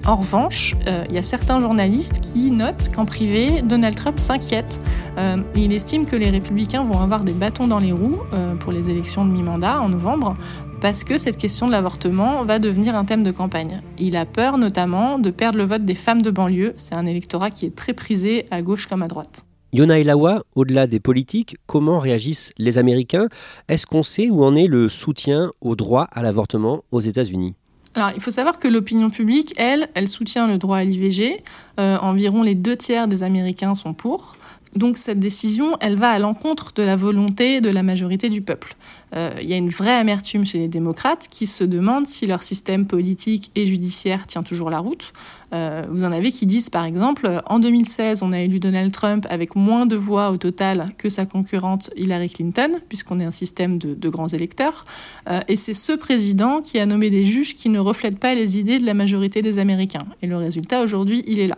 En 0.07 0.15
revanche, 0.15 0.75
euh, 0.87 1.03
il 1.07 1.13
y 1.13 1.19
a 1.19 1.21
certains 1.21 1.59
journalistes 1.59 2.19
qui 2.19 2.49
notent 2.49 2.89
qu'en 2.95 3.05
privé, 3.05 3.61
Donald 3.61 3.93
Trump 3.93 4.19
s'inquiète. 4.19 4.79
Euh, 5.19 5.35
il 5.55 5.71
estime 5.71 6.07
que 6.07 6.15
les 6.15 6.31
républicains 6.31 6.81
vont 6.81 6.99
avoir 6.99 7.23
des 7.23 7.33
bâtons 7.33 7.67
dans 7.67 7.77
les 7.77 7.91
roues 7.91 8.17
pour 8.59 8.71
les 8.71 8.89
élections 8.89 9.25
de 9.25 9.29
mi-mandat 9.29 9.81
en 9.81 9.89
novembre, 9.89 10.35
parce 10.81 11.03
que 11.03 11.19
cette 11.19 11.37
question 11.37 11.67
de 11.67 11.71
l'avortement 11.71 12.43
va 12.43 12.57
devenir 12.57 12.95
un 12.95 13.05
thème 13.05 13.21
de 13.21 13.29
campagne. 13.29 13.81
Il 13.99 14.17
a 14.17 14.25
peur 14.25 14.57
notamment 14.57 15.19
de 15.19 15.29
perdre 15.29 15.59
le 15.59 15.65
vote 15.65 15.85
des 15.85 15.93
femmes 15.93 16.23
de 16.23 16.31
banlieue, 16.31 16.73
c'est 16.77 16.95
un 16.95 17.05
électorat 17.05 17.51
qui 17.51 17.67
est 17.67 17.75
très 17.75 17.93
prisé 17.93 18.47
à 18.49 18.63
gauche 18.63 18.87
comme 18.87 19.03
à 19.03 19.07
droite. 19.07 19.45
Yona 19.73 19.97
Elawa, 19.97 20.43
au-delà 20.55 20.85
des 20.85 20.99
politiques, 20.99 21.57
comment 21.65 21.97
réagissent 21.97 22.51
les 22.59 22.77
Américains? 22.77 23.27
Est-ce 23.67 23.87
qu'on 23.87 24.03
sait 24.03 24.29
où 24.29 24.43
en 24.43 24.55
est 24.55 24.67
le 24.67 24.87
soutien 24.87 25.51
au 25.61 25.75
droit 25.75 26.07
à 26.11 26.21
l'avortement 26.21 26.83
aux 26.91 27.01
États-Unis? 27.01 27.55
Alors, 27.95 28.11
il 28.15 28.21
faut 28.21 28.29
savoir 28.29 28.59
que 28.59 28.67
l'opinion 28.67 29.09
publique, 29.09 29.51
elle, 29.57 29.89
elle 29.95 30.07
soutient 30.07 30.45
le 30.45 30.59
droit 30.59 30.77
à 30.77 30.83
l'IVG. 30.83 31.43
Euh, 31.79 31.97
environ 31.97 32.43
les 32.43 32.53
deux 32.53 32.75
tiers 32.75 33.07
des 33.07 33.23
Américains 33.23 33.73
sont 33.73 33.95
pour. 33.95 34.37
Donc 34.75 34.97
cette 34.97 35.19
décision, 35.19 35.77
elle 35.81 35.97
va 35.97 36.09
à 36.09 36.19
l'encontre 36.19 36.73
de 36.73 36.83
la 36.83 36.95
volonté 36.95 37.61
de 37.61 37.69
la 37.69 37.83
majorité 37.83 38.29
du 38.29 38.41
peuple. 38.41 38.75
Euh, 39.15 39.31
il 39.41 39.47
y 39.47 39.53
a 39.53 39.57
une 39.57 39.69
vraie 39.69 39.93
amertume 39.93 40.45
chez 40.45 40.57
les 40.57 40.67
démocrates 40.67 41.27
qui 41.29 41.45
se 41.45 41.63
demandent 41.63 42.07
si 42.07 42.25
leur 42.25 42.41
système 42.41 42.87
politique 42.87 43.51
et 43.53 43.67
judiciaire 43.67 44.25
tient 44.25 44.41
toujours 44.41 44.71
la 44.71 44.79
route. 44.79 45.13
Euh, 45.53 45.83
vous 45.89 46.03
en 46.03 46.11
avez 46.11 46.31
qui 46.31 46.45
disent 46.45 46.69
par 46.69 46.85
exemple, 46.85 47.41
en 47.45 47.59
2016, 47.59 48.23
on 48.23 48.33
a 48.33 48.39
élu 48.39 48.59
Donald 48.59 48.91
Trump 48.91 49.25
avec 49.29 49.55
moins 49.55 49.85
de 49.85 49.95
voix 49.95 50.31
au 50.31 50.37
total 50.37 50.91
que 50.97 51.09
sa 51.09 51.25
concurrente 51.25 51.89
Hillary 51.95 52.29
Clinton, 52.29 52.71
puisqu'on 52.89 53.19
est 53.19 53.25
un 53.25 53.31
système 53.31 53.77
de, 53.77 54.09
grands 54.09 54.27
électeurs. 54.27 54.85
Euh, 55.29 55.39
et 55.47 55.55
c'est 55.55 55.73
ce 55.73 55.93
président 55.93 56.61
qui 56.61 56.79
a 56.79 56.85
nommé 56.85 57.09
des 57.09 57.25
juges 57.25 57.55
qui 57.55 57.69
ne 57.69 57.79
reflètent 57.79 58.19
pas 58.19 58.33
les 58.33 58.59
idées 58.59 58.79
de 58.79 58.85
la 58.85 58.93
majorité 58.93 59.41
des 59.41 59.59
Américains. 59.59 60.05
Et 60.21 60.27
le 60.27 60.37
résultat, 60.37 60.83
aujourd'hui, 60.83 61.23
il 61.27 61.39
est 61.39 61.47
là. 61.47 61.57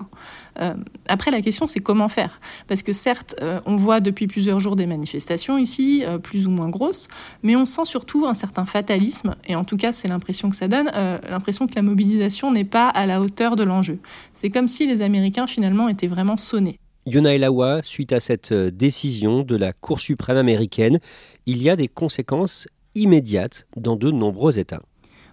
après, 1.10 1.32
la 1.32 1.42
question, 1.42 1.68
c'est 1.68 1.82
comment 1.82 2.08
faire? 2.08 2.40
Parce 2.68 2.82
que 2.82 2.94
certes, 2.94 3.36
on 3.66 3.76
voit 3.76 4.00
depuis 4.00 4.28
plusieurs 4.28 4.62
jours 4.62 4.78
des 4.78 4.88
manifestations 4.88 5.58
ici, 5.58 6.04
plus 6.24 6.48
ou 6.48 6.52
moins 6.52 6.70
grosses, 6.70 7.10
mais 7.44 7.56
on 7.56 7.66
sent 7.66 7.86
surtout 7.86 8.26
un 8.26 8.34
certain 8.34 8.66
fatalisme, 8.66 9.36
et 9.48 9.56
en 9.56 9.64
tout 9.64 9.78
cas 9.78 9.92
c'est 9.92 10.08
l'impression 10.08 10.50
que 10.50 10.56
ça 10.56 10.68
donne, 10.68 10.92
euh, 10.96 11.18
l'impression 11.30 11.68
que 11.68 11.76
la 11.76 11.82
mobilisation 11.82 12.52
n'est 12.52 12.66
pas 12.66 12.88
à 12.90 13.06
la 13.06 13.22
hauteur 13.22 13.56
de 13.56 13.64
l'enjeu. 13.64 13.85
C'est 14.34 14.50
comme 14.50 14.67
si 14.67 14.88
les 14.88 15.02
Américains 15.02 15.48
finalement 15.48 15.88
étaient 15.88 16.08
vraiment 16.08 16.38
sonnés. 16.38 16.80
Yona 17.08 17.36
Elawa, 17.36 17.84
suite 17.84 18.13
à 18.13 18.19
cette 18.19 18.52
euh, 18.52 18.71
décision 18.71 19.43
de 19.43 19.56
la 19.56 19.74
Cour 19.74 20.00
suprême 20.00 20.38
américaine, 20.38 21.00
il 21.45 21.62
y 21.62 21.69
a 21.69 21.76
des 21.76 21.88
conséquences 21.88 22.67
immédiates 22.95 23.67
dans 23.76 23.95
de 23.95 24.10
nombreux 24.10 24.58
États. 24.58 24.82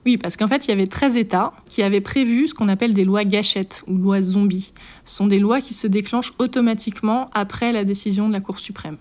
Oui, 0.05 0.19
parce 0.19 0.37
qu'en 0.37 0.49
fait, 0.49 0.67
il 0.67 0.71
y 0.71 0.73
avait 0.73 0.87
13 0.87 1.17
États 1.17 1.53
qui 1.71 1.83
avaient 1.83 2.01
prévu 2.01 2.49
ce 2.49 2.55
qu'on 2.55 2.69
appelle 2.69 2.93
des 2.93 3.05
lois 3.05 3.25
gâchettes 3.25 3.83
ou 3.87 3.97
lois 3.97 4.21
zombies. 4.21 4.75
Ce 5.05 5.17
sont 5.17 5.29
des 5.29 5.39
lois 5.39 5.61
qui 5.61 5.75
se 5.75 5.87
déclenchent 5.87 6.33
automatiquement 6.39 7.31
après 7.33 7.73
la 7.73 7.85
décision 7.85 8.29
de 8.29 8.33
la 8.35 8.41
Cour 8.41 8.59
suprême. 8.59 8.99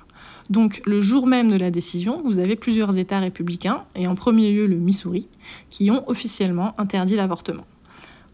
Donc, 0.50 0.82
le 0.86 1.02
jour 1.02 1.28
même 1.28 1.50
de 1.50 1.56
la 1.56 1.72
décision, 1.72 2.22
vous 2.24 2.38
avez 2.38 2.56
plusieurs 2.56 2.98
États 2.98 3.20
républicains, 3.20 3.86
et 3.96 4.08
en 4.08 4.16
premier 4.16 4.52
lieu 4.52 4.68
le 4.68 4.78
Missouri, 4.78 5.28
qui 5.70 5.90
ont 5.90 6.08
officiellement 6.08 6.74
interdit 6.80 7.16
l'avortement. 7.16 7.66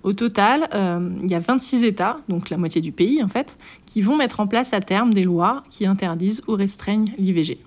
Au 0.07 0.13
total, 0.13 0.69
euh, 0.73 1.09
il 1.21 1.29
y 1.29 1.35
a 1.35 1.39
26 1.39 1.83
États, 1.83 2.19
donc 2.29 2.49
la 2.49 2.55
moitié 2.55 2.79
du 2.79 2.93
pays 2.93 3.21
en 3.21 3.27
fait, 3.27 3.57
qui 3.85 4.01
vont 4.01 4.15
mettre 4.15 4.39
en 4.39 4.47
place 4.47 4.71
à 4.71 4.79
terme 4.79 5.13
des 5.13 5.25
lois 5.25 5.63
qui 5.69 5.85
interdisent 5.85 6.41
ou 6.47 6.53
restreignent 6.53 7.13
l'IVG. 7.17 7.57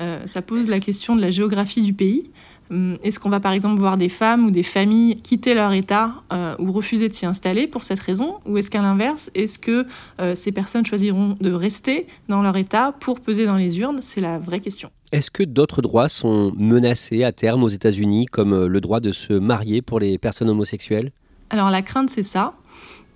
Euh, 0.00 0.18
ça 0.24 0.42
pose 0.42 0.68
la 0.68 0.80
question 0.80 1.14
de 1.14 1.22
la 1.22 1.30
géographie 1.30 1.82
du 1.82 1.92
pays. 1.92 2.28
Hum, 2.72 2.98
est-ce 3.04 3.20
qu'on 3.20 3.28
va 3.28 3.38
par 3.38 3.52
exemple 3.52 3.78
voir 3.78 3.98
des 3.98 4.08
femmes 4.08 4.46
ou 4.46 4.50
des 4.50 4.64
familles 4.64 5.14
quitter 5.18 5.54
leur 5.54 5.72
État 5.72 6.24
euh, 6.32 6.56
ou 6.58 6.72
refuser 6.72 7.08
de 7.08 7.14
s'y 7.14 7.24
installer 7.24 7.68
pour 7.68 7.84
cette 7.84 8.00
raison? 8.00 8.38
Ou 8.46 8.58
est-ce 8.58 8.68
qu'à 8.68 8.82
l'inverse, 8.82 9.30
est-ce 9.36 9.60
que 9.60 9.86
ces 10.34 10.50
personnes 10.50 10.84
choisiront 10.84 11.36
de 11.40 11.52
rester 11.52 12.08
dans 12.28 12.42
leur 12.42 12.56
État 12.56 12.96
pour 12.98 13.20
peser 13.20 13.46
dans 13.46 13.54
les 13.54 13.78
urnes? 13.78 13.98
C'est 14.00 14.20
la 14.20 14.40
vraie 14.40 14.60
question. 14.60 14.90
Est-ce 15.12 15.30
que 15.30 15.44
d'autres 15.44 15.82
droits 15.82 16.08
sont 16.08 16.52
menacés 16.56 17.22
à 17.22 17.30
terme 17.30 17.62
aux 17.62 17.68
États-Unis, 17.68 18.26
comme 18.26 18.66
le 18.66 18.80
droit 18.80 18.98
de 18.98 19.12
se 19.12 19.34
marier 19.34 19.82
pour 19.82 20.00
les 20.00 20.18
personnes 20.18 20.50
homosexuelles? 20.50 21.12
Alors 21.50 21.70
la 21.70 21.82
crainte, 21.82 22.10
c'est 22.10 22.22
ça. 22.22 22.54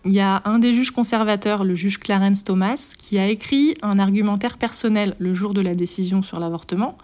Il 0.07 0.12
y 0.12 0.20
a 0.20 0.42
un 0.44 0.59
des 0.59 0.75
juges 0.75 0.90
conservateurs, 0.90 1.64
le 1.64 1.75
juge 1.75 1.99
Clarence 1.99 2.44
Thomas, 2.44 2.94
qui 2.99 3.18
a 3.18 3.29
écrit 3.29 3.75
un 3.81 3.99
argumentaire 3.99 4.59
personnel 4.59 5.14
le 5.18 5.33
jour 5.33 5.55
de 5.55 5.62
la 5.62 5.75
décision 5.75 6.23
sur 6.23 6.38
l'avortement 6.40 6.99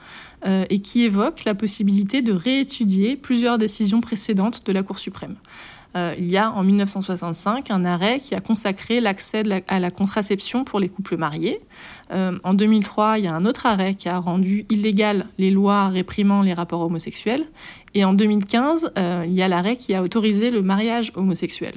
euh, 0.47 0.67
et 0.69 0.81
qui 0.81 1.05
évoque 1.05 1.45
la 1.45 1.55
possibilité 1.55 2.21
de 2.21 2.33
réétudier 2.33 3.17
plusieurs 3.17 3.57
décisions 3.57 4.03
précédentes 4.03 4.67
de 4.67 4.73
la 4.73 4.83
Cour 4.83 4.99
suprême. 4.99 5.37
Euh, 5.97 6.15
il 6.19 6.29
y 6.29 6.37
a 6.37 6.53
en 6.53 6.63
1965 6.63 7.71
un 7.71 7.85
arrêt 7.85 8.21
qui 8.21 8.35
a 8.35 8.41
consacré 8.41 9.01
l'accès 9.01 9.43
à 9.69 9.81
la 9.81 9.91
contraception 9.91 10.65
pour 10.65 10.81
les 10.81 10.89
couples 10.89 11.17
mariés. 11.17 11.61
Euh, 12.13 12.39
en 12.45 12.55
2003, 12.55 13.19
il 13.19 13.25
y 13.25 13.29
a 13.29 13.35
un 13.35 13.45
autre 13.45 13.67
arrêt 13.67 13.95
qui 13.95 14.09
a 14.09 14.19
rendu 14.19 14.67
illégal 14.71 15.27
les 15.39 15.51
lois 15.51 15.89
réprimant 15.89 16.43
les 16.43 16.55
rapports 16.55 16.81
homosexuels. 16.81 17.45
Et 17.95 18.05
en 18.05 18.13
2015, 18.13 18.93
il 19.27 19.33
y 19.33 19.43
a 19.43 19.49
l'arrêt 19.49 19.77
qui 19.77 19.95
a 19.95 20.03
autorisé 20.03 20.51
le 20.51 20.63
mariage 20.63 21.11
homosexuel. 21.17 21.75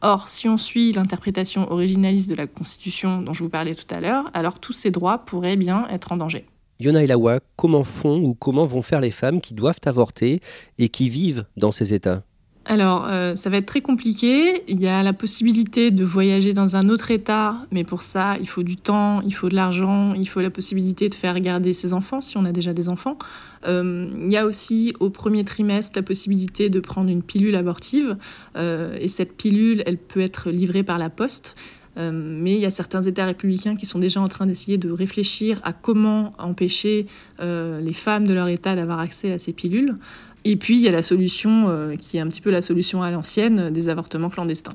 Or, 0.00 0.28
si 0.28 0.48
on 0.48 0.56
suit 0.56 0.92
l'interprétation 0.92 1.70
originaliste 1.72 2.30
de 2.30 2.36
la 2.36 2.46
Constitution 2.46 3.20
dont 3.20 3.32
je 3.32 3.42
vous 3.42 3.48
parlais 3.48 3.74
tout 3.74 3.92
à 3.92 4.00
l'heure, 4.00 4.30
alors 4.32 4.60
tous 4.60 4.72
ces 4.72 4.90
droits 4.92 5.18
pourraient 5.18 5.56
bien 5.56 5.88
être 5.90 6.12
en 6.12 6.16
danger. 6.16 6.46
Yona 6.78 7.02
Ilawa, 7.02 7.40
comment 7.56 7.82
font 7.82 8.20
ou 8.20 8.34
comment 8.34 8.64
vont 8.64 8.82
faire 8.82 9.00
les 9.00 9.10
femmes 9.10 9.40
qui 9.40 9.54
doivent 9.54 9.80
avorter 9.84 10.40
et 10.78 10.88
qui 10.88 11.08
vivent 11.08 11.44
dans 11.56 11.72
ces 11.72 11.92
États? 11.92 12.22
Alors, 12.70 13.06
euh, 13.08 13.34
ça 13.34 13.48
va 13.48 13.56
être 13.56 13.66
très 13.66 13.80
compliqué. 13.80 14.62
Il 14.68 14.78
y 14.78 14.88
a 14.88 15.02
la 15.02 15.14
possibilité 15.14 15.90
de 15.90 16.04
voyager 16.04 16.52
dans 16.52 16.76
un 16.76 16.90
autre 16.90 17.10
État, 17.10 17.56
mais 17.72 17.82
pour 17.82 18.02
ça, 18.02 18.36
il 18.40 18.46
faut 18.46 18.62
du 18.62 18.76
temps, 18.76 19.22
il 19.22 19.32
faut 19.32 19.48
de 19.48 19.54
l'argent, 19.54 20.12
il 20.12 20.28
faut 20.28 20.42
la 20.42 20.50
possibilité 20.50 21.08
de 21.08 21.14
faire 21.14 21.40
garder 21.40 21.72
ses 21.72 21.94
enfants 21.94 22.20
si 22.20 22.36
on 22.36 22.44
a 22.44 22.52
déjà 22.52 22.74
des 22.74 22.90
enfants. 22.90 23.16
Euh, 23.66 24.10
il 24.22 24.30
y 24.30 24.36
a 24.36 24.44
aussi 24.44 24.92
au 25.00 25.08
premier 25.08 25.44
trimestre 25.44 25.98
la 25.98 26.02
possibilité 26.02 26.68
de 26.68 26.78
prendre 26.78 27.08
une 27.08 27.22
pilule 27.22 27.56
abortive, 27.56 28.18
euh, 28.56 28.98
et 29.00 29.08
cette 29.08 29.38
pilule, 29.38 29.82
elle 29.86 29.96
peut 29.96 30.20
être 30.20 30.50
livrée 30.50 30.82
par 30.82 30.98
la 30.98 31.08
poste. 31.08 31.56
mais 31.96 32.54
il 32.54 32.60
y 32.60 32.66
a 32.66 32.70
certains 32.70 33.02
États 33.02 33.24
républicains 33.24 33.74
qui 33.74 33.84
sont 33.84 33.98
déjà 33.98 34.20
en 34.20 34.28
train 34.28 34.46
d'essayer 34.46 34.78
de 34.78 34.88
réfléchir 34.88 35.58
à 35.64 35.72
comment 35.72 36.32
empêcher 36.38 37.08
les 37.40 37.92
femmes 37.92 38.24
de 38.24 38.34
leur 38.34 38.46
État 38.46 38.76
d'avoir 38.76 39.00
accès 39.00 39.32
à 39.32 39.38
ces 39.38 39.52
pilules. 39.52 39.96
Et 40.44 40.56
puis 40.56 40.76
il 40.76 40.82
y 40.82 40.88
a 40.88 40.92
la 40.92 41.02
solution 41.02 41.68
euh, 41.68 41.94
qui 41.96 42.16
est 42.16 42.20
un 42.20 42.26
petit 42.26 42.40
peu 42.40 42.50
la 42.50 42.62
solution 42.62 43.02
à 43.02 43.10
l'ancienne 43.10 43.70
des 43.70 43.88
avortements 43.88 44.30
clandestins. 44.30 44.74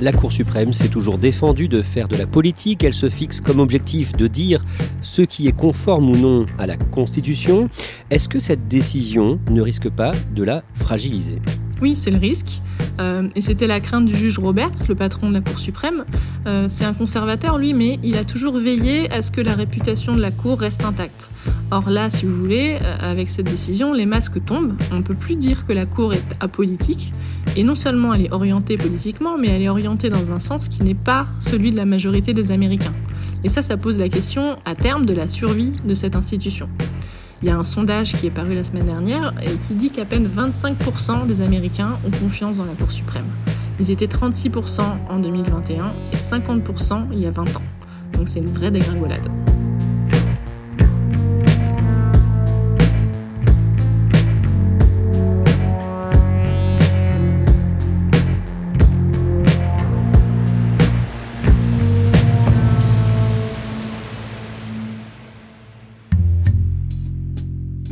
La 0.00 0.12
Cour 0.12 0.30
suprême 0.30 0.72
s'est 0.72 0.88
toujours 0.88 1.18
défendue 1.18 1.66
de 1.66 1.82
faire 1.82 2.06
de 2.06 2.16
la 2.16 2.26
politique. 2.26 2.84
Elle 2.84 2.94
se 2.94 3.08
fixe 3.08 3.40
comme 3.40 3.58
objectif 3.58 4.14
de 4.14 4.28
dire 4.28 4.64
ce 5.00 5.22
qui 5.22 5.48
est 5.48 5.56
conforme 5.56 6.08
ou 6.10 6.16
non 6.16 6.46
à 6.56 6.68
la 6.68 6.76
Constitution. 6.76 7.68
Est-ce 8.10 8.28
que 8.28 8.38
cette 8.38 8.68
décision 8.68 9.40
ne 9.50 9.60
risque 9.60 9.88
pas 9.88 10.12
de 10.36 10.44
la 10.44 10.62
fragiliser? 10.76 11.42
Oui, 11.82 11.96
c'est 11.96 12.12
le 12.12 12.18
risque. 12.18 12.62
Euh, 13.00 13.28
et 13.34 13.40
c'était 13.40 13.66
la 13.66 13.80
crainte 13.80 14.04
du 14.04 14.16
juge 14.16 14.38
Roberts, 14.38 14.88
le 14.88 14.94
patron 14.94 15.28
de 15.28 15.34
la 15.34 15.40
Cour 15.40 15.58
suprême. 15.58 16.04
Euh, 16.46 16.66
c'est 16.68 16.84
un 16.84 16.94
conservateur, 16.94 17.58
lui, 17.58 17.74
mais 17.74 17.98
il 18.02 18.16
a 18.16 18.24
toujours 18.24 18.56
veillé 18.58 19.10
à 19.12 19.22
ce 19.22 19.30
que 19.30 19.40
la 19.40 19.54
réputation 19.54 20.14
de 20.14 20.20
la 20.20 20.30
Cour 20.30 20.60
reste 20.60 20.84
intacte. 20.84 21.30
Or 21.70 21.90
là, 21.90 22.10
si 22.10 22.26
vous 22.26 22.34
voulez, 22.34 22.78
euh, 22.82 22.96
avec 23.00 23.28
cette 23.28 23.46
décision, 23.46 23.92
les 23.92 24.06
masques 24.06 24.44
tombent. 24.44 24.74
On 24.92 24.96
ne 24.96 25.02
peut 25.02 25.14
plus 25.14 25.36
dire 25.36 25.66
que 25.66 25.72
la 25.72 25.86
Cour 25.86 26.14
est 26.14 26.36
apolitique. 26.40 27.12
Et 27.56 27.64
non 27.64 27.74
seulement 27.74 28.14
elle 28.14 28.26
est 28.26 28.32
orientée 28.32 28.76
politiquement, 28.76 29.36
mais 29.38 29.48
elle 29.48 29.62
est 29.62 29.68
orientée 29.68 30.10
dans 30.10 30.32
un 30.32 30.38
sens 30.38 30.68
qui 30.68 30.82
n'est 30.82 30.94
pas 30.94 31.26
celui 31.38 31.70
de 31.70 31.76
la 31.76 31.86
majorité 31.86 32.34
des 32.34 32.50
Américains. 32.50 32.92
Et 33.44 33.48
ça, 33.48 33.62
ça 33.62 33.76
pose 33.76 33.98
la 33.98 34.08
question 34.08 34.58
à 34.64 34.74
terme 34.74 35.06
de 35.06 35.14
la 35.14 35.26
survie 35.26 35.72
de 35.84 35.94
cette 35.94 36.16
institution. 36.16 36.68
Il 37.40 37.48
y 37.48 37.50
a 37.50 37.56
un 37.56 37.62
sondage 37.62 38.14
qui 38.14 38.26
est 38.26 38.30
paru 38.30 38.54
la 38.54 38.64
semaine 38.64 38.86
dernière 38.86 39.32
et 39.40 39.56
qui 39.58 39.74
dit 39.74 39.90
qu'à 39.90 40.04
peine 40.04 40.28
25% 40.28 41.26
des 41.26 41.40
Américains 41.40 41.96
ont 42.04 42.10
confiance 42.10 42.56
dans 42.56 42.64
la 42.64 42.72
Cour 42.72 42.90
suprême. 42.90 43.26
Ils 43.78 43.92
étaient 43.92 44.06
36% 44.06 44.80
en 45.08 45.18
2021 45.20 45.92
et 46.12 46.16
50% 46.16 47.06
il 47.12 47.20
y 47.20 47.26
a 47.26 47.30
20 47.30 47.56
ans. 47.56 47.62
Donc 48.14 48.28
c'est 48.28 48.40
une 48.40 48.50
vraie 48.50 48.72
dégringolade. 48.72 49.28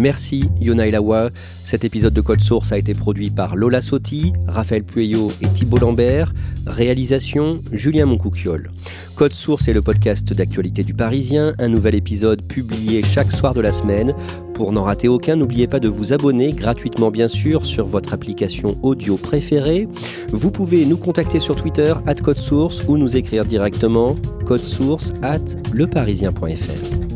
Merci 0.07 0.45
Yona 0.61 0.87
Elawa. 0.87 1.31
Cet 1.65 1.85
épisode 1.85 2.15
de 2.15 2.21
Code 2.21 2.41
Source 2.41 2.71
a 2.71 2.79
été 2.79 2.93
produit 2.93 3.31
par 3.31 3.57
Lola 3.57 3.81
Sotti, 3.81 4.33
Raphaël 4.47 4.85
Pueyo 4.85 5.33
et 5.43 5.49
Thibault 5.49 5.79
Lambert. 5.79 6.33
Réalisation 6.65 7.61
Julien 7.73 8.07
Moncouquiole. 8.07 8.71
Code 9.17 9.33
Source 9.33 9.67
est 9.67 9.73
le 9.73 9.83
podcast 9.83 10.33
d'actualité 10.33 10.85
du 10.85 10.95
Parisien, 10.95 11.55
un 11.59 11.67
nouvel 11.67 11.97
épisode 11.97 12.43
publié 12.43 13.03
chaque 13.03 13.33
soir 13.33 13.53
de 13.53 13.61
la 13.61 13.73
semaine. 13.73 14.15
Pour 14.55 14.71
n'en 14.71 14.85
rater 14.85 15.09
aucun, 15.09 15.35
n'oubliez 15.35 15.67
pas 15.67 15.81
de 15.81 15.89
vous 15.89 16.13
abonner 16.13 16.53
gratuitement 16.53 17.11
bien 17.11 17.27
sûr 17.27 17.67
sur 17.67 17.89
votre 17.89 18.15
application 18.15 18.79
audio 18.85 19.17
préférée. 19.17 19.89
Vous 20.29 20.53
pouvez 20.53 20.87
nous 20.87 20.99
contacter 20.99 21.41
sur 21.41 21.57
Twitter 21.57 21.95
Code 22.23 22.39
Source 22.39 22.85
ou 22.87 22.97
nous 22.97 23.17
écrire 23.17 23.45
directement 23.45 24.15
code 24.45 24.63
source 24.63 25.13
at 25.23 25.43
leparisien.fr. 25.75 27.16